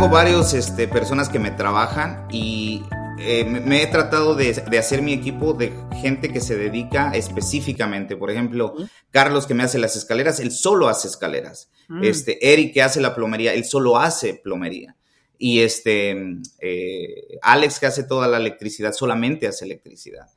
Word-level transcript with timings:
Tengo 0.00 0.14
varios 0.14 0.54
este, 0.54 0.88
personas 0.88 1.28
que 1.28 1.38
me 1.38 1.50
trabajan 1.50 2.26
y 2.30 2.82
eh, 3.18 3.44
me, 3.44 3.82
he 3.82 3.86
tratado 3.86 4.34
de, 4.34 4.54
de 4.54 4.78
hacer 4.78 5.02
mi 5.02 5.12
equipo 5.12 5.52
de 5.52 5.74
gente 6.00 6.32
que 6.32 6.40
se 6.40 6.56
dedica 6.56 7.10
específicamente. 7.12 8.16
Por 8.16 8.30
ejemplo, 8.30 8.76
Carlos 9.10 9.46
que 9.46 9.52
me 9.52 9.62
hace 9.62 9.78
las 9.78 9.96
escaleras, 9.96 10.40
él 10.40 10.52
solo 10.52 10.88
hace 10.88 11.06
escaleras. 11.06 11.70
Mm. 11.88 12.02
Este, 12.02 12.50
Eric 12.50 12.72
que 12.72 12.82
hace 12.82 13.02
la 13.02 13.14
plomería, 13.14 13.52
él 13.52 13.66
solo 13.66 13.98
hace 13.98 14.32
plomería. 14.32 14.96
Y 15.36 15.60
este, 15.60 16.16
eh, 16.60 17.38
Alex 17.42 17.78
que 17.78 17.84
hace 17.84 18.04
toda 18.04 18.26
la 18.26 18.38
electricidad, 18.38 18.94
solamente 18.94 19.48
hace 19.48 19.66
electricidad. 19.66 20.28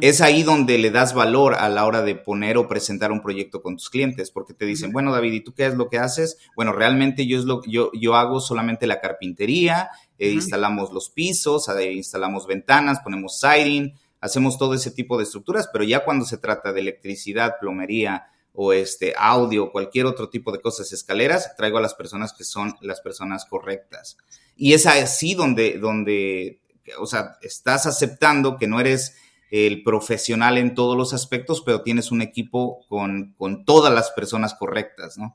Es 0.00 0.20
ahí 0.20 0.42
donde 0.42 0.76
le 0.78 0.90
das 0.90 1.14
valor 1.14 1.54
a 1.54 1.68
la 1.68 1.86
hora 1.86 2.02
de 2.02 2.16
poner 2.16 2.56
o 2.56 2.66
presentar 2.66 3.12
un 3.12 3.22
proyecto 3.22 3.62
con 3.62 3.76
tus 3.76 3.90
clientes, 3.90 4.30
porque 4.30 4.54
te 4.54 4.64
dicen, 4.64 4.92
bueno, 4.92 5.12
David, 5.12 5.32
¿y 5.32 5.40
tú 5.40 5.54
qué 5.54 5.66
es 5.66 5.74
lo 5.74 5.88
que 5.88 5.98
haces? 5.98 6.38
Bueno, 6.56 6.72
realmente 6.72 7.26
yo, 7.26 7.38
es 7.38 7.44
lo, 7.44 7.62
yo, 7.64 7.90
yo 7.92 8.16
hago 8.16 8.40
solamente 8.40 8.86
la 8.86 9.00
carpintería, 9.00 9.90
eh, 10.18 10.30
instalamos 10.30 10.92
los 10.92 11.10
pisos, 11.10 11.68
instalamos 11.92 12.46
ventanas, 12.46 13.00
ponemos 13.00 13.38
siding, 13.38 13.94
hacemos 14.20 14.58
todo 14.58 14.74
ese 14.74 14.90
tipo 14.90 15.16
de 15.16 15.24
estructuras, 15.24 15.68
pero 15.72 15.84
ya 15.84 16.04
cuando 16.04 16.24
se 16.24 16.38
trata 16.38 16.72
de 16.72 16.80
electricidad, 16.80 17.54
plomería 17.60 18.26
o 18.52 18.72
este 18.72 19.14
audio, 19.16 19.70
cualquier 19.70 20.06
otro 20.06 20.28
tipo 20.28 20.50
de 20.50 20.60
cosas, 20.60 20.92
escaleras, 20.92 21.54
traigo 21.56 21.78
a 21.78 21.80
las 21.82 21.94
personas 21.94 22.32
que 22.32 22.42
son 22.42 22.74
las 22.80 23.00
personas 23.00 23.44
correctas. 23.44 24.16
Y 24.56 24.72
es 24.72 24.86
así 24.86 25.34
donde, 25.34 25.78
donde, 25.78 26.60
o 26.98 27.06
sea, 27.06 27.36
estás 27.42 27.86
aceptando 27.86 28.56
que 28.56 28.66
no 28.66 28.80
eres 28.80 29.14
el 29.50 29.82
profesional 29.82 30.58
en 30.58 30.74
todos 30.74 30.96
los 30.96 31.14
aspectos, 31.14 31.62
pero 31.64 31.82
tienes 31.82 32.10
un 32.10 32.22
equipo 32.22 32.84
con, 32.88 33.34
con 33.38 33.64
todas 33.64 33.92
las 33.92 34.10
personas 34.10 34.54
correctas, 34.54 35.16
¿no? 35.16 35.34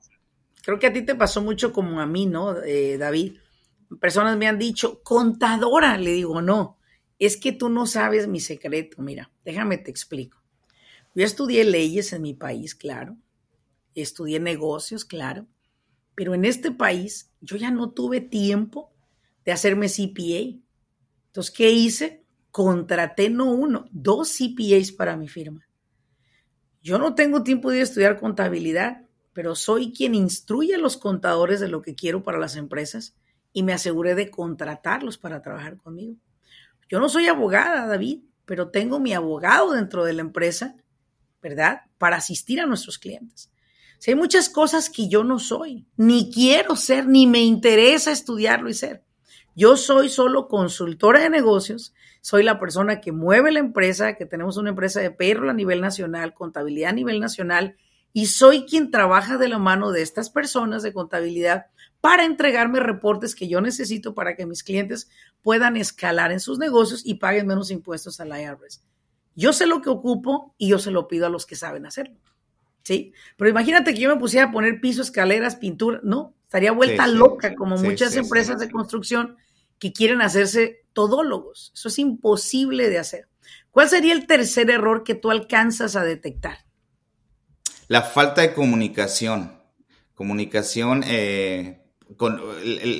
Creo 0.63 0.79
que 0.79 0.87
a 0.87 0.93
ti 0.93 1.01
te 1.01 1.15
pasó 1.15 1.41
mucho 1.41 1.73
como 1.73 1.99
a 1.99 2.05
mí, 2.05 2.25
¿no, 2.25 2.61
eh, 2.61 2.97
David? 2.97 3.37
Personas 3.99 4.37
me 4.37 4.47
han 4.47 4.59
dicho, 4.59 5.01
contadora, 5.03 5.97
le 5.97 6.11
digo, 6.11 6.41
no, 6.41 6.77
es 7.19 7.37
que 7.37 7.51
tú 7.51 7.69
no 7.69 7.85
sabes 7.85 8.27
mi 8.27 8.39
secreto, 8.39 9.01
mira, 9.01 9.31
déjame 9.43 9.77
te 9.77 9.91
explico. 9.91 10.41
Yo 11.15 11.25
estudié 11.25 11.63
leyes 11.63 12.13
en 12.13 12.21
mi 12.21 12.33
país, 12.33 12.75
claro, 12.75 13.17
estudié 13.93 14.39
negocios, 14.39 15.05
claro, 15.05 15.47
pero 16.15 16.33
en 16.33 16.45
este 16.45 16.71
país 16.71 17.31
yo 17.41 17.57
ya 17.57 17.71
no 17.71 17.91
tuve 17.91 18.21
tiempo 18.21 18.93
de 19.45 19.51
hacerme 19.51 19.89
CPA. 19.89 20.59
Entonces, 21.27 21.51
¿qué 21.51 21.71
hice? 21.71 22.22
Contraté 22.53 23.31
no 23.31 23.45
uno, 23.51 23.87
dos 23.89 24.37
CPAs 24.37 24.91
para 24.91 25.17
mi 25.17 25.27
firma. 25.27 25.67
Yo 26.83 26.99
no 26.99 27.15
tengo 27.15 27.41
tiempo 27.41 27.71
de 27.71 27.81
estudiar 27.81 28.19
contabilidad, 28.19 29.07
pero 29.33 29.55
soy 29.55 29.91
quien 29.91 30.13
instruye 30.13 30.75
a 30.75 30.77
los 30.77 30.95
contadores 30.95 31.59
de 31.59 31.67
lo 31.67 31.81
que 31.81 31.95
quiero 31.95 32.21
para 32.21 32.37
las 32.37 32.55
empresas 32.55 33.15
y 33.53 33.63
me 33.63 33.73
aseguré 33.73 34.13
de 34.13 34.29
contratarlos 34.29 35.17
para 35.17 35.41
trabajar 35.41 35.77
conmigo. 35.77 36.17
Yo 36.87 36.99
no 36.99 37.09
soy 37.09 37.25
abogada, 37.25 37.87
David, 37.87 38.19
pero 38.45 38.69
tengo 38.69 38.99
mi 38.99 39.13
abogado 39.15 39.71
dentro 39.71 40.05
de 40.05 40.13
la 40.13 40.21
empresa, 40.21 40.75
¿verdad? 41.41 41.81
Para 41.97 42.17
asistir 42.17 42.61
a 42.61 42.67
nuestros 42.67 42.99
clientes. 42.99 43.49
Si 43.97 44.11
hay 44.11 44.15
muchas 44.15 44.47
cosas 44.47 44.91
que 44.91 45.07
yo 45.07 45.23
no 45.23 45.39
soy, 45.39 45.87
ni 45.97 46.29
quiero 46.29 46.75
ser, 46.75 47.07
ni 47.07 47.25
me 47.25 47.39
interesa 47.39 48.11
estudiarlo 48.11 48.69
y 48.69 48.75
ser. 48.75 49.03
Yo 49.55 49.75
soy 49.75 50.09
solo 50.09 50.47
consultora 50.47 51.19
de 51.19 51.31
negocios, 51.31 51.95
soy 52.23 52.41
la 52.41 52.57
persona 52.57 53.01
que 53.01 53.11
mueve 53.11 53.51
la 53.51 53.59
empresa, 53.59 54.13
que 54.13 54.25
tenemos 54.25 54.55
una 54.55 54.69
empresa 54.69 55.01
de 55.01 55.11
payroll 55.11 55.49
a 55.49 55.53
nivel 55.53 55.81
nacional, 55.81 56.33
contabilidad 56.33 56.91
a 56.91 56.93
nivel 56.93 57.19
nacional, 57.19 57.75
y 58.13 58.27
soy 58.27 58.63
quien 58.65 58.91
trabaja 58.91 59.37
de 59.37 59.49
la 59.49 59.59
mano 59.59 59.91
de 59.91 60.03
estas 60.03 60.29
personas 60.29 60.83
de 60.83 60.93
contabilidad 60.93 61.65
para 61.99 62.23
entregarme 62.23 62.79
reportes 62.79 63.35
que 63.35 63.49
yo 63.49 63.59
necesito 63.59 64.15
para 64.15 64.37
que 64.37 64.45
mis 64.45 64.63
clientes 64.63 65.09
puedan 65.41 65.75
escalar 65.75 66.31
en 66.31 66.39
sus 66.39 66.59
negocios 66.59 67.01
y 67.05 67.15
paguen 67.15 67.45
menos 67.45 67.71
impuestos 67.71 68.21
al 68.21 68.29
IRS. 68.29 68.81
Yo 69.35 69.51
sé 69.51 69.65
lo 69.65 69.81
que 69.81 69.89
ocupo 69.89 70.55
y 70.57 70.69
yo 70.69 70.79
se 70.79 70.91
lo 70.91 71.09
pido 71.09 71.25
a 71.25 71.29
los 71.29 71.45
que 71.45 71.57
saben 71.57 71.85
hacerlo. 71.85 72.15
¿Sí? 72.83 73.11
Pero 73.35 73.49
imagínate 73.49 73.93
que 73.93 73.99
yo 73.99 74.09
me 74.09 74.19
pusiera 74.19 74.47
a 74.47 74.51
poner 74.53 74.79
piso, 74.79 75.01
escaleras, 75.01 75.57
pintura, 75.57 75.99
no, 76.03 76.33
estaría 76.45 76.71
vuelta 76.71 77.03
Sí, 77.03 77.11
sí, 77.11 77.17
loca 77.17 77.53
como 77.55 77.77
sí, 77.77 77.83
muchas 77.83 78.15
empresas 78.15 78.59
de 78.59 78.71
construcción 78.71 79.35
que 79.77 79.91
quieren 79.91 80.21
hacerse 80.21 80.82
todólogos. 80.93 81.71
Eso 81.75 81.89
es 81.89 81.99
imposible 81.99 82.89
de 82.89 82.99
hacer. 82.99 83.27
¿Cuál 83.71 83.89
sería 83.89 84.13
el 84.13 84.27
tercer 84.27 84.69
error 84.69 85.03
que 85.03 85.15
tú 85.15 85.31
alcanzas 85.31 85.95
a 85.95 86.03
detectar? 86.03 86.59
La 87.87 88.03
falta 88.03 88.41
de 88.41 88.53
comunicación. 88.53 89.59
Comunicación, 90.13 91.03
eh, 91.07 91.83
con, 92.17 92.39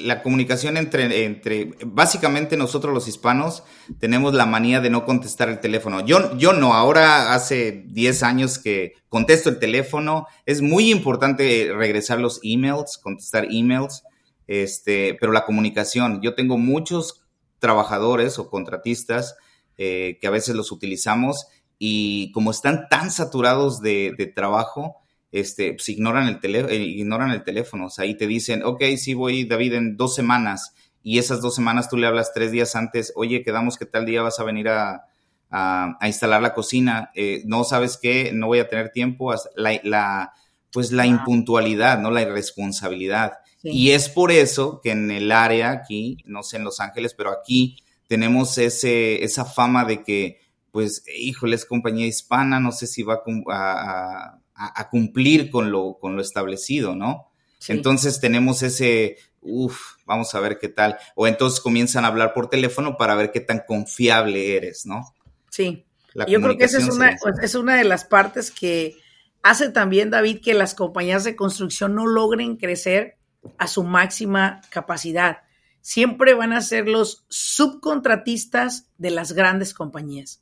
la 0.05 0.23
comunicación 0.23 0.77
entre, 0.77 1.25
entre, 1.25 1.75
básicamente 1.85 2.57
nosotros 2.57 2.93
los 2.93 3.07
hispanos 3.07 3.63
tenemos 3.99 4.33
la 4.33 4.45
manía 4.45 4.81
de 4.81 4.89
no 4.89 5.05
contestar 5.05 5.49
el 5.49 5.59
teléfono. 5.59 6.05
Yo, 6.05 6.35
yo 6.37 6.53
no, 6.53 6.73
ahora 6.73 7.33
hace 7.33 7.83
10 7.87 8.23
años 8.23 8.57
que 8.57 8.93
contesto 9.09 9.49
el 9.49 9.59
teléfono. 9.59 10.27
Es 10.45 10.61
muy 10.61 10.91
importante 10.91 11.71
regresar 11.75 12.19
los 12.19 12.39
emails, 12.43 12.97
contestar 12.97 13.47
emails, 13.49 14.03
este, 14.47 15.15
pero 15.19 15.31
la 15.31 15.45
comunicación. 15.45 16.21
Yo 16.21 16.33
tengo 16.33 16.57
muchos 16.57 17.22
trabajadores 17.63 18.40
o 18.40 18.50
contratistas 18.50 19.38
eh, 19.78 20.18
que 20.19 20.28
a 20.28 20.31
veces 20.31 20.53
los 20.53 20.74
utilizamos 20.74 21.47
y 21.79 22.29
como 22.34 22.51
están 22.51 22.90
tan 22.90 23.09
saturados 23.09 23.79
de, 23.81 24.13
de 24.18 24.25
trabajo, 24.28 24.97
este, 25.31 25.72
pues 25.72 25.88
ignoran 25.88 26.28
el, 26.28 26.41
tele, 26.41 26.59
eh, 26.69 26.75
ignoran 26.75 27.31
el 27.31 27.46
teléfono. 27.46 27.85
O 27.85 27.90
sea, 27.90 28.03
ahí 28.03 28.16
te 28.16 28.28
dicen, 28.28 28.63
ok, 28.63 28.84
sí 28.97 29.13
voy, 29.13 29.46
David, 29.46 29.75
en 29.75 29.96
dos 29.96 30.13
semanas. 30.13 30.73
Y 31.02 31.19
esas 31.19 31.41
dos 31.41 31.56
semanas 31.56 31.90
tú 31.90 31.96
le 31.96 32.06
hablas 32.06 32.34
tres 32.34 32.52
días 32.52 32.75
antes, 32.75 33.13
oye, 33.16 33.44
quedamos 33.44 33.78
que 33.78 33.85
tal 33.85 34.06
día 34.06 34.22
vas 34.22 34.40
a 34.41 34.44
venir 34.44 34.68
a, 34.68 35.06
a, 35.50 35.97
a 36.02 36.07
instalar 36.07 36.41
la 36.41 36.53
cocina. 36.53 37.12
Eh, 37.16 37.44
no 37.46 37.63
sabes 37.63 37.97
qué, 37.97 38.31
no 38.34 38.47
voy 38.47 38.59
a 38.59 38.68
tener 38.68 38.91
tiempo. 38.91 39.34
La, 39.56 39.79
la, 39.84 40.34
pues 40.69 40.91
la 40.91 41.06
impuntualidad, 41.06 41.97
¿no? 42.00 42.12
La 42.12 42.23
irresponsabilidad. 42.23 43.34
Sí. 43.63 43.69
Y 43.72 43.91
es 43.91 44.09
por 44.09 44.31
eso 44.31 44.79
que 44.84 44.91
en 44.91 45.09
el 45.09 45.31
área 45.31 45.72
aquí, 45.72 46.18
no 46.25 46.44
sé 46.44 46.57
en 46.57 46.66
Los 46.66 46.79
Ángeles, 46.79 47.13
pero 47.16 47.31
aquí 47.31 47.78
tenemos 48.07 48.57
ese, 48.57 49.24
esa 49.24 49.46
fama 49.46 49.85
de 49.85 50.03
que, 50.03 50.40
pues, 50.72 51.03
híjole, 51.18 51.56
es 51.56 51.66
compañía 51.66 52.06
hispana, 52.06 52.59
no 52.59 52.72
sé 52.72 52.85
si 52.88 53.02
va 53.03 53.16
a, 53.16 53.23
cum- 53.23 53.46
a- 53.50 54.40
a- 54.56 54.81
a 54.81 54.90
cumplir 54.90 55.50
con 55.50 55.72
lo, 55.72 55.97
con 56.00 56.16
lo 56.16 56.22
establecido, 56.22 56.96
¿no? 56.96 57.31
Sí. 57.57 57.72
Entonces 57.72 58.19
tenemos 58.19 58.62
ese, 58.63 59.16
uff, 59.41 59.94
vamos 60.06 60.35
a 60.35 60.40
ver 60.41 60.59
qué 60.59 60.68
tal. 60.69 60.97
O 61.16 61.25
entonces 61.28 61.59
comienzan 61.62 62.03
a 62.06 62.09
hablar 62.09 62.34
por 62.34 62.50
teléfono 62.50 62.97
para 62.97 63.16
ver 63.16 63.31
qué 63.31 63.40
tan 63.40 63.63
confiable 63.68 64.56
eres, 64.57 64.85
¿no? 64.85 65.13
sí. 65.50 65.85
La 66.16 66.28
Yo 66.28 66.40
creo 66.41 66.56
que 66.57 66.66
esa 66.66 66.78
es 66.78 66.85
comunicación 66.87 67.17
una, 67.23 67.34
sería- 67.34 67.46
es 67.46 67.55
una 67.55 67.76
de 67.76 67.84
las 67.85 68.05
partes 68.05 68.52
que 68.52 68.97
hace 69.41 69.70
también, 69.70 70.11
David, 70.11 70.41
que 70.43 70.53
las 70.53 70.76
compañías 70.76 71.23
de 71.23 71.35
construcción 71.35 71.96
no 71.96 72.05
logren 72.05 72.55
crecer 72.58 73.16
a 73.57 73.67
su 73.67 73.84
máxima 73.84 74.61
capacidad. 74.69 75.40
Siempre 75.81 76.34
van 76.34 76.53
a 76.53 76.61
ser 76.61 76.87
los 76.87 77.25
subcontratistas 77.29 78.90
de 78.97 79.11
las 79.11 79.34
grandes 79.34 79.73
compañías. 79.73 80.41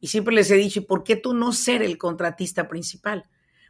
Y 0.00 0.08
siempre 0.08 0.34
les 0.34 0.50
he 0.50 0.56
dicho, 0.56 0.80
¿y 0.80 0.84
por 0.84 1.04
qué 1.04 1.16
tú 1.16 1.34
no 1.34 1.52
ser 1.52 1.82
el 1.82 1.98
contratista 1.98 2.68
principal? 2.68 3.28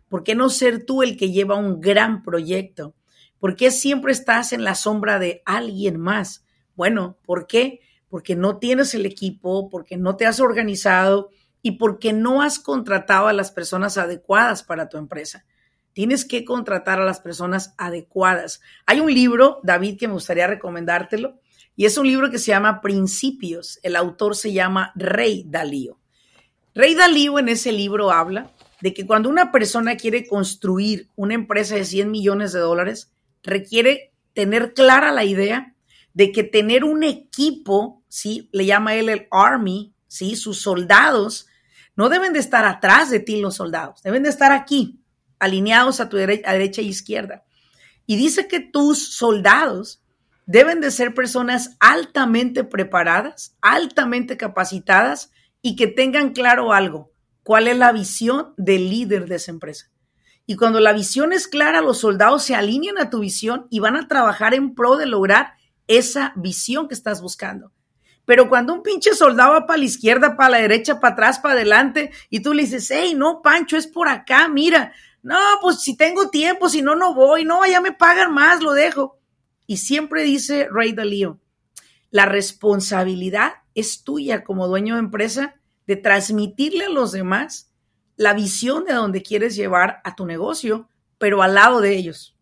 ¿Por 0.09 0.23
qué 0.23 0.35
no 0.35 0.49
ser 0.49 0.85
tú 0.85 1.03
el 1.03 1.17
que 1.17 1.31
lleva 1.31 1.57
un 1.57 1.81
gran 1.81 2.23
proyecto? 2.23 2.95
¿Por 3.39 3.57
qué 3.57 3.71
siempre 3.71 4.13
estás 4.13 4.53
en 4.53 4.65
la 4.65 4.75
sombra 4.75 5.19
de 5.19 5.43
alguien 5.45 5.99
más? 5.99 6.45
Bueno, 6.75 7.19
¿por 7.25 7.47
qué? 7.47 7.81
Porque 8.09 8.37
no 8.37 8.59
tienes 8.59 8.95
el 8.95 9.07
equipo, 9.07 9.69
porque 9.71 9.97
no 9.97 10.17
te 10.17 10.27
has 10.27 10.41
organizado 10.41 11.31
y 11.63 11.73
porque 11.73 12.13
no 12.13 12.43
has 12.43 12.59
contratado 12.59 13.29
a 13.29 13.33
las 13.33 13.51
personas 13.51 13.99
adecuadas 13.99 14.63
para 14.63 14.89
tu 14.89 14.99
empresa. 14.99 15.45
Tienes 16.01 16.25
que 16.25 16.47
contratar 16.47 16.99
a 16.99 17.05
las 17.05 17.21
personas 17.21 17.75
adecuadas. 17.77 18.63
Hay 18.87 19.01
un 19.01 19.13
libro, 19.13 19.61
David, 19.63 19.99
que 19.99 20.09
me 20.09 20.15
gustaría 20.15 20.47
recomendártelo, 20.47 21.39
y 21.77 21.85
es 21.85 21.99
un 21.99 22.07
libro 22.07 22.31
que 22.31 22.39
se 22.39 22.53
llama 22.53 22.81
Principios. 22.81 23.79
El 23.83 23.97
autor 23.97 24.35
se 24.35 24.55
llama 24.55 24.93
Rey 24.95 25.45
Dalío. 25.47 25.99
Rey 26.75 26.95
Dalío 26.95 27.39
en 27.39 27.51
ese 27.51 27.71
libro 27.71 28.11
habla 28.11 28.51
de 28.81 28.95
que 28.95 29.07
cuando 29.07 29.29
una 29.29 29.53
persona 29.53 29.99
quiere 29.99 30.27
construir 30.27 31.11
una 31.17 31.35
empresa 31.35 31.75
de 31.75 31.85
100 31.85 32.11
millones 32.11 32.55
de 32.55 32.61
dólares, 32.61 33.13
requiere 33.43 34.15
tener 34.33 34.73
clara 34.73 35.13
la 35.13 35.25
idea 35.25 35.75
de 36.15 36.33
que 36.33 36.45
tener 36.45 36.83
un 36.83 37.03
equipo, 37.03 38.03
¿sí? 38.09 38.49
Le 38.53 38.65
llama 38.65 38.95
él 38.95 39.11
el 39.11 39.29
Army, 39.31 39.93
¿sí? 40.07 40.35
Sus 40.35 40.63
soldados 40.63 41.47
no 41.95 42.09
deben 42.09 42.33
de 42.33 42.39
estar 42.39 42.65
atrás 42.65 43.11
de 43.11 43.21
ti 43.21 43.39
los 43.39 43.57
soldados, 43.57 44.03
deben 44.03 44.23
de 44.23 44.31
estar 44.31 44.51
aquí, 44.51 45.00
alineados 45.41 45.99
a 45.99 46.09
tu 46.09 46.17
derecha, 46.17 46.81
e 46.81 46.85
izquierda. 46.85 47.45
Y 48.07 48.17
dice 48.17 48.47
que 48.47 48.61
tus 48.61 49.15
soldados 49.15 50.03
deben 50.47 50.81
de 50.81 50.91
ser 50.91 51.15
personas 51.15 51.77
altamente 51.81 52.63
preparadas, 52.63 53.57
altamente 53.61 54.37
capacitadas 54.37 55.33
y 55.63 55.77
que 55.77 55.87
tengan 55.87 56.33
claro 56.33 56.73
algo, 56.73 57.13
cuál 57.43 57.69
es 57.69 57.77
la 57.77 57.93
visión 57.93 58.55
del 58.57 58.91
líder 58.91 59.27
de 59.27 59.37
esa 59.37 59.51
empresa. 59.51 59.91
Y 60.47 60.57
cuando 60.57 60.81
la 60.81 60.93
visión 60.93 61.33
es 61.33 61.47
clara, 61.47 61.81
los 61.81 61.99
soldados 61.99 62.43
se 62.43 62.55
alinean 62.55 62.99
a 62.99 63.11
tu 63.11 63.21
visión 63.21 63.67
y 63.71 63.79
van 63.79 63.97
a 63.97 64.09
trabajar 64.09 64.55
en 64.55 64.75
pro 64.75 64.97
de 64.97 65.07
lograr 65.07 65.55
esa 65.87 66.33
visión 66.37 66.89
que 66.89 66.95
estás 66.95 67.23
buscando. 67.23 67.73
Pero 68.25 68.49
cuando 68.49 68.75
un 68.75 68.83
pinche 68.83 69.15
soldado 69.15 69.53
va 69.53 69.67
para 69.67 69.79
la 69.79 69.85
izquierda, 69.85 70.37
para 70.37 70.51
la 70.51 70.59
derecha, 70.59 71.01
para 71.01 71.15
atrás, 71.15 71.39
para 71.39 71.55
adelante, 71.55 72.11
y 72.29 72.41
tú 72.41 72.55
le 72.55 72.63
dices, 72.63 72.91
hey, 72.91 73.15
no, 73.17 73.43
Pancho, 73.43 73.77
es 73.77 73.87
por 73.87 74.09
acá, 74.09 74.49
mira, 74.49 74.93
no, 75.23 75.39
pues 75.61 75.81
si 75.81 75.97
tengo 75.97 76.31
tiempo, 76.31 76.69
si 76.69 76.83
no, 76.83 76.97
no 76.97 77.15
voy, 77.15 77.45
no, 77.45 77.67
ya 77.67 77.81
me 77.81 77.93
pagan 77.93 78.33
más, 78.33 78.63
lo 78.63 78.73
dejo. 78.73 79.19
Y 79.67 79.77
siempre 79.77 80.23
dice 80.23 80.69
Ray 80.71 80.93
Dalio, 80.93 81.41
la 82.11 82.27
responsabilidad 82.27 83.53
es 83.75 84.03
tuya 84.03 84.43
como 84.43 84.67
dueño 84.67 84.95
de 84.95 85.01
empresa 85.01 85.55
de 85.87 85.97
transmitirle 85.97 86.87
a 86.87 86.91
los 86.91 87.13
demás 87.13 87.73
la 88.17 88.35
visión 88.35 88.85
de 88.85 88.95
donde 88.95 89.23
quieres 89.23 89.57
llevar 89.57 90.01
a 90.05 90.15
tu 90.15 90.27
negocio, 90.27 90.89
pero 91.19 91.43
al 91.43 91.55
lado 91.55 91.81
de 91.81 91.97
ellos. 91.97 92.37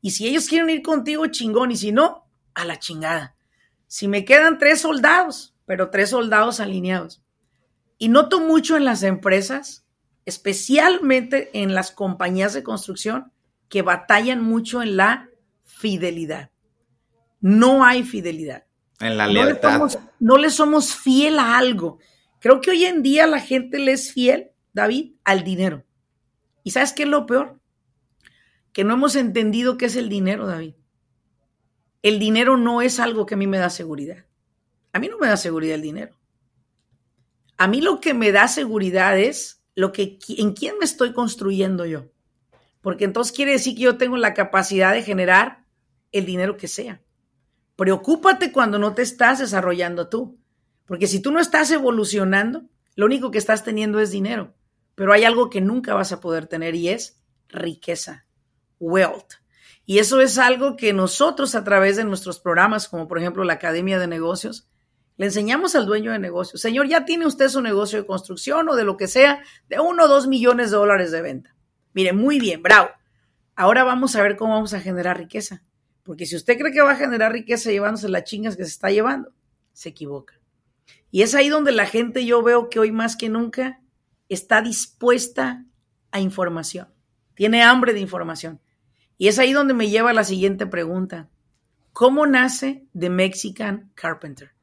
Y 0.00 0.10
si 0.10 0.26
ellos 0.26 0.48
quieren 0.48 0.70
ir 0.70 0.82
contigo, 0.82 1.26
chingón, 1.28 1.70
y 1.70 1.76
si 1.76 1.92
no, 1.92 2.28
a 2.54 2.64
la 2.64 2.78
chingada. 2.78 3.36
Si 3.86 4.08
me 4.08 4.24
quedan 4.24 4.58
tres 4.58 4.80
soldados, 4.80 5.54
pero 5.64 5.90
tres 5.90 6.10
soldados 6.10 6.60
alineados. 6.60 7.22
Y 7.98 8.08
noto 8.08 8.40
mucho 8.40 8.76
en 8.76 8.84
las 8.84 9.02
empresas, 9.02 9.85
especialmente 10.26 11.50
en 11.54 11.74
las 11.74 11.90
compañías 11.90 12.52
de 12.52 12.62
construcción, 12.62 13.32
que 13.70 13.82
batallan 13.82 14.42
mucho 14.42 14.82
en 14.82 14.96
la 14.98 15.30
fidelidad 15.64 16.50
no 17.46 17.84
hay 17.84 18.02
fidelidad. 18.02 18.64
En 18.98 19.16
la 19.16 19.28
lealtad. 19.28 19.80
No 20.18 20.36
le, 20.36 20.50
somos, 20.50 20.96
fiel 20.96 21.38
a 21.38 21.56
algo. 21.56 21.98
Creo 22.40 22.60
que 22.60 22.70
hoy 22.70 22.84
en 22.84 23.02
día 23.02 23.26
la 23.26 23.40
gente 23.40 23.78
le 23.78 23.92
es 23.92 24.12
fiel, 24.12 24.50
David, 24.72 25.14
al 25.24 25.44
dinero. 25.44 25.84
¿Y 26.64 26.72
sabes 26.72 26.92
qué 26.92 27.04
es 27.04 27.08
lo 27.08 27.26
peor? 27.26 27.60
Que 28.72 28.82
no 28.82 28.94
hemos 28.94 29.14
entendido 29.14 29.76
qué 29.76 29.86
es 29.86 29.96
el 29.96 30.08
dinero, 30.08 30.46
David. 30.46 30.74
El 32.02 32.18
dinero 32.18 32.56
no 32.56 32.82
es 32.82 32.98
algo 33.00 33.26
que 33.26 33.34
a 33.34 33.38
mí 33.38 33.46
me 33.46 33.58
da 33.58 33.70
seguridad. 33.70 34.24
A 34.92 34.98
mí 34.98 35.08
no 35.08 35.18
me 35.18 35.28
da 35.28 35.36
seguridad 35.36 35.76
el 35.76 35.82
dinero. 35.82 36.18
A 37.58 37.68
mí 37.68 37.80
lo 37.80 38.00
que 38.00 38.12
me 38.12 38.32
da 38.32 38.48
seguridad 38.48 39.18
es 39.18 39.62
lo 39.76 39.92
que 39.92 40.18
en 40.28 40.54
quién 40.54 40.78
me 40.78 40.84
estoy 40.84 41.12
construyendo 41.12 41.84
yo. 41.84 42.06
Porque 42.80 43.04
entonces 43.04 43.36
quiere 43.36 43.52
decir 43.52 43.76
que 43.76 43.82
yo 43.82 43.96
tengo 43.96 44.16
la 44.16 44.34
capacidad 44.34 44.92
de 44.92 45.02
generar 45.02 45.64
el 46.12 46.24
dinero 46.24 46.56
que 46.56 46.66
sea. 46.66 47.02
Preocúpate 47.76 48.52
cuando 48.52 48.78
no 48.78 48.94
te 48.94 49.02
estás 49.02 49.38
desarrollando 49.38 50.08
tú, 50.08 50.38
porque 50.86 51.06
si 51.06 51.20
tú 51.20 51.30
no 51.30 51.40
estás 51.40 51.70
evolucionando, 51.70 52.64
lo 52.94 53.04
único 53.04 53.30
que 53.30 53.38
estás 53.38 53.64
teniendo 53.64 54.00
es 54.00 54.10
dinero, 54.10 54.54
pero 54.94 55.12
hay 55.12 55.24
algo 55.24 55.50
que 55.50 55.60
nunca 55.60 55.92
vas 55.94 56.10
a 56.10 56.20
poder 56.20 56.46
tener 56.46 56.74
y 56.74 56.88
es 56.88 57.20
riqueza, 57.48 58.24
wealth. 58.80 59.34
Y 59.84 59.98
eso 59.98 60.20
es 60.20 60.38
algo 60.38 60.76
que 60.76 60.94
nosotros 60.94 61.54
a 61.54 61.64
través 61.64 61.96
de 61.96 62.04
nuestros 62.04 62.40
programas, 62.40 62.88
como 62.88 63.06
por 63.08 63.18
ejemplo 63.18 63.44
la 63.44 63.54
Academia 63.54 63.98
de 63.98 64.06
Negocios, 64.06 64.68
le 65.16 65.26
enseñamos 65.26 65.74
al 65.74 65.86
dueño 65.86 66.12
de 66.12 66.18
negocios, 66.18 66.60
señor, 66.60 66.88
ya 66.88 67.04
tiene 67.04 67.26
usted 67.26 67.48
su 67.48 67.62
negocio 67.62 68.00
de 68.00 68.06
construcción 68.06 68.68
o 68.68 68.76
de 68.76 68.84
lo 68.84 68.96
que 68.96 69.08
sea, 69.08 69.42
de 69.68 69.80
uno 69.80 70.04
o 70.04 70.08
dos 70.08 70.26
millones 70.26 70.70
de 70.70 70.76
dólares 70.76 71.10
de 71.10 71.22
venta. 71.22 71.56
Mire, 71.94 72.12
muy 72.12 72.38
bien, 72.38 72.62
bravo. 72.62 72.90
Ahora 73.54 73.84
vamos 73.84 74.14
a 74.16 74.22
ver 74.22 74.36
cómo 74.36 74.52
vamos 74.52 74.74
a 74.74 74.80
generar 74.80 75.16
riqueza. 75.16 75.62
Porque 76.02 76.26
si 76.26 76.36
usted 76.36 76.58
cree 76.58 76.72
que 76.72 76.82
va 76.82 76.92
a 76.92 76.96
generar 76.96 77.32
riqueza 77.32 77.70
llevándose 77.70 78.08
las 78.08 78.24
chingas 78.24 78.56
que 78.56 78.64
se 78.64 78.70
está 78.70 78.90
llevando, 78.90 79.32
se 79.72 79.88
equivoca. 79.88 80.38
Y 81.10 81.22
es 81.22 81.34
ahí 81.34 81.48
donde 81.48 81.72
la 81.72 81.86
gente 81.86 82.26
yo 82.26 82.42
veo 82.42 82.68
que 82.68 82.78
hoy 82.78 82.92
más 82.92 83.16
que 83.16 83.28
nunca 83.28 83.80
está 84.28 84.60
dispuesta 84.60 85.64
a 86.10 86.20
información, 86.20 86.88
tiene 87.34 87.62
hambre 87.62 87.92
de 87.92 88.00
información. 88.00 88.60
Y 89.18 89.28
es 89.28 89.38
ahí 89.38 89.52
donde 89.52 89.74
me 89.74 89.88
lleva 89.88 90.12
la 90.12 90.24
siguiente 90.24 90.66
pregunta. 90.66 91.28
¿Cómo 91.92 92.26
nace 92.26 92.86
The 92.98 93.08
Mexican 93.08 93.90
Carpenter? 93.94 94.55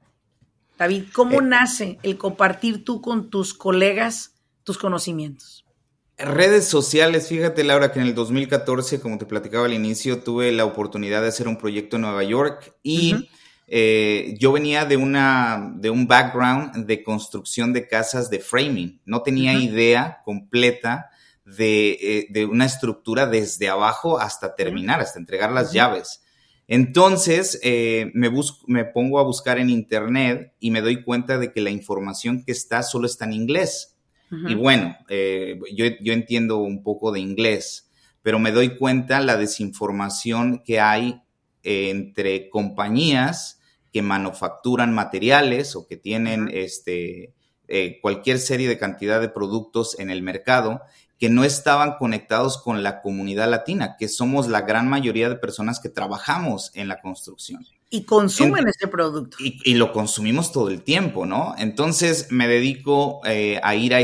David, 0.78 1.06
¿cómo 1.14 1.42
eh. 1.42 1.44
nace 1.44 2.00
el 2.04 2.18
compartir 2.18 2.84
tú 2.84 3.02
con 3.02 3.30
tus 3.30 3.54
colegas 3.54 4.36
tus 4.64 4.78
conocimientos? 4.78 5.66
Redes 6.18 6.68
sociales, 6.68 7.28
fíjate 7.28 7.64
Laura 7.64 7.92
que 7.92 8.00
en 8.00 8.06
el 8.06 8.16
2014, 8.16 9.00
como 9.02 9.18
te 9.18 9.26
platicaba 9.26 9.66
al 9.66 9.74
inicio, 9.74 10.22
tuve 10.22 10.52
la 10.52 10.66
oportunidad 10.66 11.22
de 11.22 11.30
hacer 11.30 11.48
un 11.48 11.58
proyecto 11.58 11.96
en 11.96 12.04
Nueva 12.04 12.24
York 12.24 12.76
y 12.84 13.30
eh, 13.68 14.36
yo 14.40 14.52
venía 14.52 14.86
de, 14.86 14.98
una, 14.98 15.74
de 15.76 15.90
un 15.90 16.08
background 16.08 16.86
de 16.86 17.04
construcción 17.04 17.74
de 17.74 17.88
casas 17.88 18.30
de 18.30 18.40
framing. 18.40 19.02
No 19.06 19.24
tenía 19.24 19.54
idea 19.54 20.22
completa 20.24 21.10
de, 21.46 22.28
eh, 22.34 22.46
una 22.46 22.66
estructura 22.66 23.26
desde 23.26 23.70
abajo 23.70 24.20
hasta 24.20 24.56
terminar, 24.56 25.02
hasta 25.02 25.20
entregar 25.20 25.52
las 25.52 25.74
llaves. 25.74 26.23
Entonces 26.68 27.60
eh, 27.64 28.12
me, 28.14 28.32
me 28.68 28.86
pongo 28.86 29.20
a 29.20 29.24
buscar 29.24 29.60
en 29.60 29.70
internet 29.70 30.54
y 30.60 30.72
me 30.72 30.82
doy 30.82 31.04
cuenta 31.04 31.38
de 31.38 31.52
que 31.52 31.62
la 31.62 31.70
información 31.70 32.44
que 32.44 32.52
está 32.52 32.84
solo 32.84 33.06
está 33.06 33.26
en 33.26 33.34
inglés. 33.34 33.90
Y 34.48 34.56
bueno, 34.56 34.98
eh, 35.10 35.60
yo, 35.76 36.12
entiendo 36.12 36.58
un 36.58 36.82
poco 36.82 37.12
de 37.12 37.20
inglés, 37.20 37.92
pero 38.24 38.40
me 38.40 38.52
doy 38.52 38.78
cuenta 38.78 39.20
la 39.20 39.38
desinformación 39.38 40.64
que 40.66 40.80
hay 40.80 41.22
entre 41.62 42.50
compañías 42.50 43.62
que 43.92 44.02
manufacturan 44.02 44.92
materiales 44.92 45.76
o 45.76 45.86
que 45.86 45.98
tienen 45.98 46.50
este, 46.52 47.36
eh, 47.68 48.00
cualquier 48.02 48.40
serie 48.40 48.68
de 48.68 48.78
cantidad 48.78 49.22
de 49.22 49.30
productos 49.30 49.98
en 50.00 50.10
el 50.10 50.22
mercado 50.24 50.82
que 51.20 51.30
no 51.30 51.44
estaban 51.44 51.96
conectados 51.98 52.58
con 52.58 52.84
la 52.84 53.02
comunidad 53.02 53.50
latina, 53.50 53.96
que 53.98 54.08
somos 54.08 54.48
la 54.48 54.62
gran 54.62 54.90
mayoría 54.90 55.30
de 55.30 55.36
personas 55.36 55.80
que 55.80 55.90
trabajamos 55.90 56.72
en 56.74 56.88
la 56.88 57.02
construcción. 57.02 57.66
Y 57.90 58.04
consumen 58.06 58.68
ese 58.68 58.88
producto. 58.88 59.38
Y, 59.40 59.76
lo 59.76 59.94
consumimos 59.94 60.52
todo 60.52 60.70
el 60.70 60.82
tiempo, 60.82 61.26
¿no? 61.26 61.54
Entonces 61.58 62.28
me 62.32 62.48
dedico 62.48 63.22
eh, 63.26 63.60
a 63.64 63.76
ir 63.76 63.94
a, 63.94 63.98
a, 63.98 64.02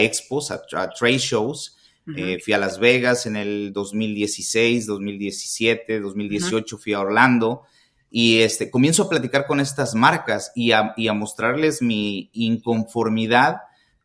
expos, 0.00 0.50
a, 0.50 0.90
trade 0.90 1.18
shows. 1.18 1.76
Eh, 2.16 2.40
fui 2.44 2.52
a 2.52 2.58
Las 2.58 2.80
Vegas 2.80 3.26
en 3.26 3.36
el 3.36 3.72
2016, 3.72 4.86
2017, 4.86 6.00
2018 6.00 6.78
fui 6.78 6.92
a 6.92 7.00
Orlando 7.00 7.62
y 8.10 8.40
este, 8.40 8.70
comienzo 8.70 9.04
a 9.04 9.08
platicar 9.08 9.46
con 9.46 9.60
estas 9.60 9.94
marcas 9.94 10.50
y 10.56 10.72
a, 10.72 10.92
y 10.96 11.06
a 11.06 11.12
mostrarles 11.12 11.80
mi 11.80 12.28
inconformidad 12.32 13.58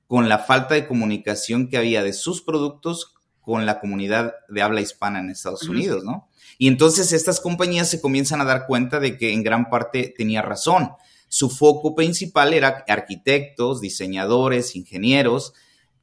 con 0.08 0.30
la 0.30 0.40
falta 0.40 0.76
de 0.76 0.88
comunicación 0.88 1.70
que 1.70 1.78
había 1.78 2.04
de 2.04 2.14
sus 2.14 2.42
productos 2.42 3.14
con 3.42 3.66
la 3.66 3.80
comunidad 3.80 4.34
de 4.50 4.62
habla 4.62 4.82
hispana 4.82 5.20
en 5.20 5.30
Estados 5.30 5.64
Unidos, 5.64 6.04
¿no? 6.04 6.30
Y 6.58 6.68
entonces 6.68 7.14
estas 7.14 7.40
compañías 7.40 7.90
se 7.90 8.02
comienzan 8.02 8.42
a 8.42 8.46
dar 8.46 8.66
cuenta 8.66 9.00
de 9.00 9.18
que 9.18 9.34
en 9.34 9.44
gran 9.44 9.70
parte 9.70 10.14
tenía 10.18 10.42
razón. 10.42 10.92
Su 11.28 11.50
foco 11.50 11.96
principal 11.96 12.54
era 12.54 12.84
arquitectos, 12.88 13.82
diseñadores, 13.82 14.76
ingenieros. 14.76 15.54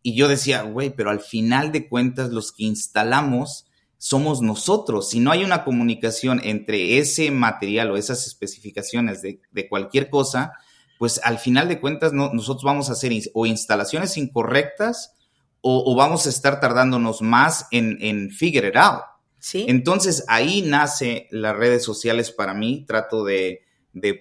Y 0.03 0.15
yo 0.15 0.29
decía, 0.29 0.63
güey, 0.63 0.91
pero 0.91 1.11
al 1.11 1.21
final 1.21 1.73
de 1.73 1.89
cuentas 1.89 2.31
los 2.31 2.53
que 2.53 2.65
instalamos 2.65 3.67
somos 4.03 4.43
nosotros. 4.43 5.09
Si 5.09 5.21
no 5.21 5.31
hay 5.31 5.45
una 5.45 5.63
comunicación 5.63 6.41
entre 6.43 6.99
ese 6.99 7.31
material 7.31 7.93
o 7.93 7.97
esas 7.97 8.27
especificaciones 8.27 9.23
de, 9.23 9.69
cualquier 9.69 10.11
cosa, 10.11 10.55
pues 11.03 11.21
al 11.25 11.41
final 11.41 11.67
de 11.67 11.81
cuentas 11.81 12.13
nosotros 12.13 12.63
vamos 12.63 12.89
a 12.89 12.93
hacer 12.93 13.11
o 13.35 13.45
instalaciones 13.45 14.17
incorrectas 14.17 15.17
o, 15.61 15.97
vamos 15.97 16.27
a 16.27 16.29
estar 16.29 16.61
tardándonos 16.61 17.23
más 17.23 17.67
en, 17.73 17.99
en 18.01 18.31
figure 18.31 18.69
it 18.69 18.77
out. 18.77 19.03
Entonces 19.53 20.25
ahí 20.29 20.63
nace 20.63 21.27
las 21.33 21.57
redes 21.57 21.83
sociales 21.83 22.31
para 22.31 22.55
mí. 22.55 22.85
Trato 22.87 23.25
de, 23.25 23.65